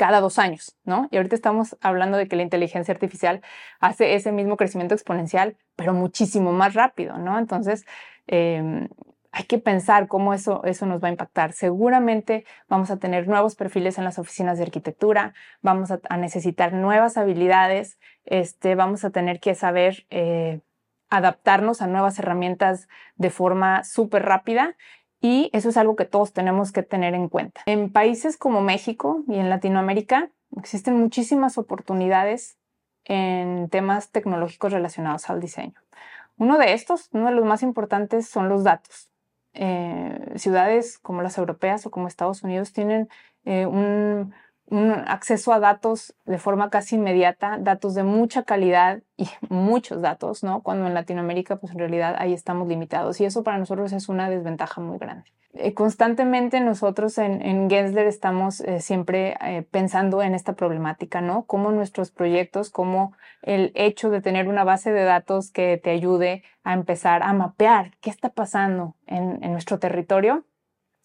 cada 0.00 0.20
dos 0.20 0.38
años, 0.38 0.78
¿no? 0.84 1.08
Y 1.10 1.18
ahorita 1.18 1.34
estamos 1.34 1.76
hablando 1.82 2.16
de 2.16 2.26
que 2.26 2.34
la 2.34 2.42
inteligencia 2.42 2.90
artificial 2.90 3.42
hace 3.80 4.14
ese 4.14 4.32
mismo 4.32 4.56
crecimiento 4.56 4.94
exponencial, 4.94 5.58
pero 5.76 5.92
muchísimo 5.92 6.52
más 6.52 6.72
rápido, 6.72 7.18
¿no? 7.18 7.38
Entonces, 7.38 7.84
em, 8.26 8.88
hay 9.30 9.44
que 9.44 9.58
pensar 9.58 10.08
cómo 10.08 10.32
eso, 10.32 10.64
eso 10.64 10.86
nos 10.86 11.04
va 11.04 11.08
a 11.08 11.10
impactar. 11.10 11.52
Seguramente 11.52 12.46
vamos 12.66 12.90
a 12.90 12.96
tener 12.96 13.28
nuevos 13.28 13.56
perfiles 13.56 13.98
en 13.98 14.04
las 14.04 14.18
oficinas 14.18 14.56
de 14.56 14.64
arquitectura, 14.64 15.34
vamos 15.60 15.90
a, 15.90 16.16
necesitar 16.16 16.72
nuevas 16.72 17.18
habilidades, 17.18 17.98
este, 18.24 18.76
vamos 18.76 19.04
a 19.04 19.10
tener 19.10 19.38
que 19.38 19.54
saber 19.54 20.06
eh, 20.08 20.60
adaptarnos 21.10 21.82
a 21.82 21.86
nuevas 21.88 22.18
herramientas 22.18 22.88
de 23.16 23.28
forma 23.28 23.84
súper 23.84 24.22
rápida 24.22 24.76
y 25.20 25.50
eso 25.52 25.68
es 25.68 25.76
algo 25.76 25.96
que 25.96 26.04
todos 26.04 26.32
tenemos 26.32 26.72
que 26.72 26.82
tener 26.82 27.14
en 27.14 27.28
cuenta. 27.28 27.62
En 27.66 27.92
países 27.92 28.36
como 28.36 28.60
México 28.60 29.22
y 29.28 29.36
en 29.36 29.50
Latinoamérica 29.50 30.30
existen 30.56 30.98
muchísimas 30.98 31.58
oportunidades 31.58 32.56
en 33.04 33.68
temas 33.68 34.10
tecnológicos 34.10 34.72
relacionados 34.72 35.28
al 35.30 35.40
diseño. 35.40 35.74
Uno 36.36 36.58
de 36.58 36.72
estos, 36.72 37.10
uno 37.12 37.26
de 37.26 37.32
los 37.32 37.44
más 37.44 37.62
importantes, 37.62 38.28
son 38.28 38.48
los 38.48 38.64
datos. 38.64 39.10
Eh, 39.52 40.32
ciudades 40.36 40.98
como 40.98 41.22
las 41.22 41.36
europeas 41.36 41.84
o 41.84 41.90
como 41.90 42.08
Estados 42.08 42.42
Unidos 42.42 42.72
tienen 42.72 43.08
eh, 43.44 43.66
un 43.66 44.32
un 44.70 44.92
acceso 44.92 45.52
a 45.52 45.58
datos 45.58 46.14
de 46.24 46.38
forma 46.38 46.70
casi 46.70 46.96
inmediata, 46.96 47.58
datos 47.60 47.94
de 47.94 48.04
mucha 48.04 48.44
calidad 48.44 49.02
y 49.16 49.28
muchos 49.48 50.00
datos, 50.00 50.42
¿no? 50.42 50.62
Cuando 50.62 50.86
en 50.86 50.94
Latinoamérica, 50.94 51.56
pues 51.56 51.72
en 51.72 51.78
realidad 51.78 52.16
ahí 52.18 52.32
estamos 52.32 52.68
limitados 52.68 53.20
y 53.20 53.24
eso 53.24 53.42
para 53.42 53.58
nosotros 53.58 53.92
es 53.92 54.08
una 54.08 54.30
desventaja 54.30 54.80
muy 54.80 54.98
grande. 54.98 55.24
Eh, 55.52 55.74
constantemente 55.74 56.60
nosotros 56.60 57.18
en, 57.18 57.42
en 57.42 57.68
Gensler 57.68 58.06
estamos 58.06 58.60
eh, 58.60 58.80
siempre 58.80 59.36
eh, 59.44 59.66
pensando 59.68 60.22
en 60.22 60.34
esta 60.36 60.52
problemática, 60.52 61.20
¿no? 61.20 61.44
Cómo 61.46 61.72
nuestros 61.72 62.12
proyectos, 62.12 62.70
cómo 62.70 63.14
el 63.42 63.72
hecho 63.74 64.10
de 64.10 64.20
tener 64.20 64.46
una 64.46 64.62
base 64.62 64.92
de 64.92 65.02
datos 65.02 65.50
que 65.50 65.76
te 65.76 65.90
ayude 65.90 66.44
a 66.62 66.72
empezar 66.72 67.24
a 67.24 67.32
mapear 67.32 67.96
qué 68.00 68.10
está 68.10 68.28
pasando 68.28 68.94
en, 69.08 69.42
en 69.42 69.50
nuestro 69.50 69.80
territorio, 69.80 70.44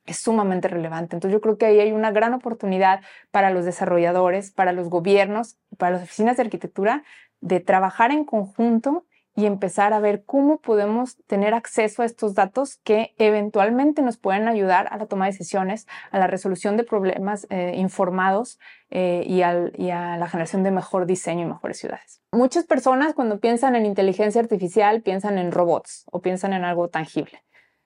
es 0.06 0.18
sumamente 0.18 0.68
relevante. 0.68 1.16
Entonces 1.16 1.34
yo 1.34 1.42
creo 1.42 1.58
que 1.58 1.66
ahí 1.66 1.80
hay 1.80 1.92
una 1.92 2.12
gran 2.12 2.34
oportunidad 2.34 3.02
para 3.32 3.50
los 3.52 3.66
desarrolladores, 3.66 4.52
para 4.52 4.72
los 4.72 4.90
gobiernos, 4.90 5.58
para 5.78 5.94
las 5.94 6.04
oficinas 6.04 6.38
de 6.38 6.44
arquitectura, 6.44 7.04
de 7.42 7.60
trabajar 7.60 8.12
en 8.12 8.26
conjunto 8.26 9.06
y 9.36 9.46
empezar 9.46 9.94
a 9.94 10.00
ver 10.00 10.24
cómo 10.26 10.60
podemos 10.60 11.18
tener 11.28 11.54
acceso 11.54 12.02
a 12.02 12.06
estos 12.06 12.36
datos 12.36 12.78
que 12.84 13.14
eventualmente 13.18 14.02
nos 14.02 14.18
pueden 14.18 14.48
ayudar 14.48 14.88
a 14.92 14.98
la 14.98 15.08
toma 15.08 15.26
de 15.26 15.32
decisiones, 15.32 15.88
a 16.12 16.20
la 16.20 16.28
resolución 16.28 16.78
de 16.78 16.86
problemas 16.86 17.46
eh, 17.50 17.74
informados 17.76 18.60
eh, 18.90 19.24
y, 19.28 19.40
y, 19.40 19.92
a 19.92 20.18
la 20.18 20.28
generación 20.30 20.64
de 20.64 20.72
mejor 20.72 21.06
diseño 21.06 21.42
y 21.42 21.50
mejores 21.50 21.78
ciudades. 21.78 22.22
Muchas 22.32 22.64
personas 22.64 23.14
cuando 23.14 23.40
piensan 23.40 23.76
en 23.76 23.86
inteligencia 23.86 24.40
artificial 24.40 25.02
piensan 25.02 25.38
en 25.38 25.52
robots 25.52 26.06
o 26.12 26.22
piensan 26.22 26.54
en 26.54 26.64
algo 26.64 26.88
tangible. 26.88 27.44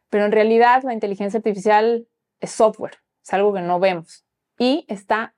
Pero 0.09 0.25
en 0.25 0.31
realidad 0.31 0.83
la 0.83 0.93
inteligencia 0.93 1.37
artificial 1.37 2.07
es 2.39 2.51
software, 2.51 2.97
es 3.23 3.33
algo 3.33 3.53
que 3.53 3.61
no 3.61 3.79
vemos 3.79 4.25
y 4.57 4.85
está 4.87 5.35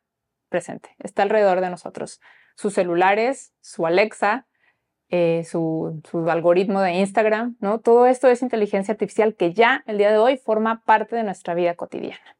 presente, 0.50 0.96
está 1.00 1.24
alrededor 1.24 1.62
de 1.62 1.70
nosotros. 1.70 2.20
Sus 2.56 2.74
celulares, 2.74 3.54
su 3.62 3.86
Alexa, 3.86 4.48
eh, 5.14 5.44
su, 5.44 6.02
algoritmo 6.30 6.80
de 6.80 6.94
Instagram, 6.94 7.58
¿no? 7.60 7.80
Todo 7.82 8.06
esto 8.06 8.30
es 8.30 8.42
inteligencia 8.42 8.94
artificial 8.94 9.36
que 9.36 9.54
ya 9.54 9.84
el 9.86 9.98
día 9.98 10.10
de 10.10 10.18
hoy 10.18 10.38
forma 10.38 10.84
parte 10.86 11.18
de 11.18 11.24
nuestra 11.24 11.54
vida 11.54 11.76
cotidiana. 11.76 12.38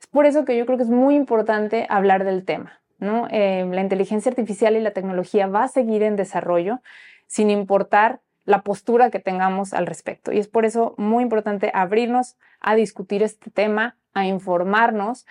Es 0.00 0.08
por 0.08 0.26
eso 0.26 0.44
que 0.44 0.56
yo 0.56 0.66
creo 0.66 0.76
que 0.76 0.82
es 0.82 0.90
muy 0.90 1.14
importante 1.14 1.86
hablar 1.88 2.24
del 2.24 2.44
tema, 2.44 2.80
¿no? 2.98 3.28
Eh, 3.30 3.64
la 3.70 3.80
inteligencia 3.80 4.28
artificial 4.28 4.76
y 4.76 4.80
la 4.80 4.90
tecnología 4.90 5.46
va 5.46 5.64
a 5.64 5.68
seguir 5.68 6.02
en 6.02 6.16
desarrollo 6.16 6.80
sin 7.28 7.48
importar 7.48 8.20
la 8.44 8.62
postura 8.62 9.10
que 9.10 9.20
tengamos 9.20 9.72
al 9.72 9.86
respecto. 9.86 10.32
Y 10.32 10.38
es 10.38 10.48
por 10.48 10.64
eso 10.64 10.94
muy 10.98 11.22
importante 11.22 11.70
abrirnos 11.74 12.36
a 12.60 12.74
discutir 12.74 13.22
este 13.22 13.50
tema, 13.50 13.96
a 14.14 14.26
informarnos, 14.26 15.26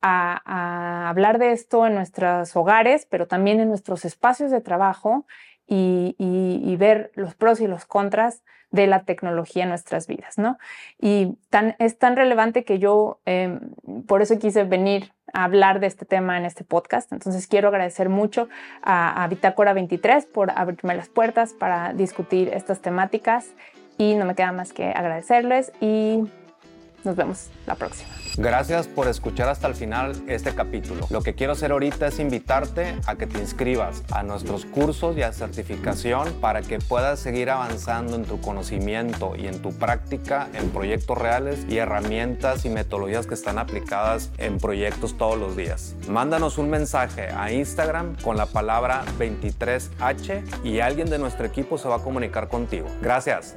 a, 0.00 1.08
hablar 1.08 1.38
de 1.38 1.52
esto 1.52 1.86
en 1.86 1.94
nuestros 1.94 2.54
hogares, 2.56 3.06
pero 3.10 3.26
también 3.26 3.60
en 3.60 3.68
nuestros 3.68 4.04
espacios 4.04 4.50
de 4.50 4.60
trabajo 4.60 5.26
y, 5.68 6.76
ver 6.78 7.10
los 7.14 7.34
pros 7.34 7.60
y 7.60 7.66
los 7.66 7.84
contras 7.84 8.42
de 8.70 8.86
la 8.86 9.04
tecnología 9.04 9.64
en 9.64 9.70
nuestras 9.70 10.06
vidas, 10.06 10.38
¿no? 10.38 10.58
Y 11.00 11.36
tan, 11.50 11.74
es 11.78 11.98
tan 11.98 12.16
relevante 12.16 12.64
que 12.64 12.78
yo 12.78 13.20
em, 13.24 13.60
por 14.06 14.22
eso 14.22 14.38
quise 14.38 14.64
venir 14.64 15.12
a 15.32 15.44
hablar 15.44 15.80
de 15.80 15.86
este 15.86 16.04
tema 16.04 16.38
en 16.38 16.44
este 16.44 16.64
podcast. 16.64 17.12
Entonces 17.12 17.46
quiero 17.46 17.68
agradecer 17.68 18.08
mucho 18.08 18.48
a, 18.82 19.22
a 19.22 19.28
Bitácora 19.28 19.72
23 19.72 20.26
por 20.26 20.50
abrirme 20.50 20.94
las 20.94 21.08
puertas 21.08 21.52
para 21.52 21.92
discutir 21.92 22.48
estas 22.48 22.80
temáticas 22.80 23.50
y 23.96 24.14
no 24.14 24.24
me 24.24 24.34
queda 24.34 24.52
más 24.52 24.72
que 24.72 24.90
agradecerles 24.90 25.72
y 25.80 26.24
nos 27.04 27.16
vemos 27.16 27.48
la 27.66 27.74
próxima. 27.74 28.08
Gracias 28.36 28.86
por 28.86 29.08
escuchar 29.08 29.48
hasta 29.48 29.66
el 29.66 29.74
final 29.74 30.12
este 30.28 30.54
capítulo. 30.54 31.06
Lo 31.10 31.22
que 31.22 31.34
quiero 31.34 31.54
hacer 31.54 31.72
ahorita 31.72 32.06
es 32.06 32.18
invitarte 32.18 32.94
a 33.06 33.16
que 33.16 33.26
te 33.26 33.38
inscribas 33.38 34.02
a 34.12 34.22
nuestros 34.22 34.64
cursos 34.64 35.16
y 35.16 35.22
a 35.22 35.32
certificación 35.32 36.32
para 36.40 36.62
que 36.62 36.78
puedas 36.78 37.18
seguir 37.18 37.50
avanzando 37.50 38.16
en 38.16 38.24
tu 38.24 38.40
conocimiento 38.40 39.34
y 39.36 39.46
en 39.46 39.60
tu 39.60 39.72
práctica 39.72 40.48
en 40.54 40.70
proyectos 40.70 41.18
reales 41.18 41.66
y 41.68 41.78
herramientas 41.78 42.64
y 42.64 42.70
metodologías 42.70 43.26
que 43.26 43.34
están 43.34 43.58
aplicadas 43.58 44.30
en 44.38 44.58
proyectos 44.58 45.16
todos 45.16 45.38
los 45.38 45.56
días. 45.56 45.94
Mándanos 46.08 46.58
un 46.58 46.70
mensaje 46.70 47.28
a 47.28 47.52
Instagram 47.52 48.16
con 48.22 48.36
la 48.36 48.46
palabra 48.46 49.04
23H 49.18 50.64
y 50.64 50.80
alguien 50.80 51.10
de 51.10 51.18
nuestro 51.18 51.46
equipo 51.46 51.78
se 51.78 51.88
va 51.88 51.96
a 51.96 52.02
comunicar 52.02 52.48
contigo. 52.48 52.86
Gracias. 53.02 53.56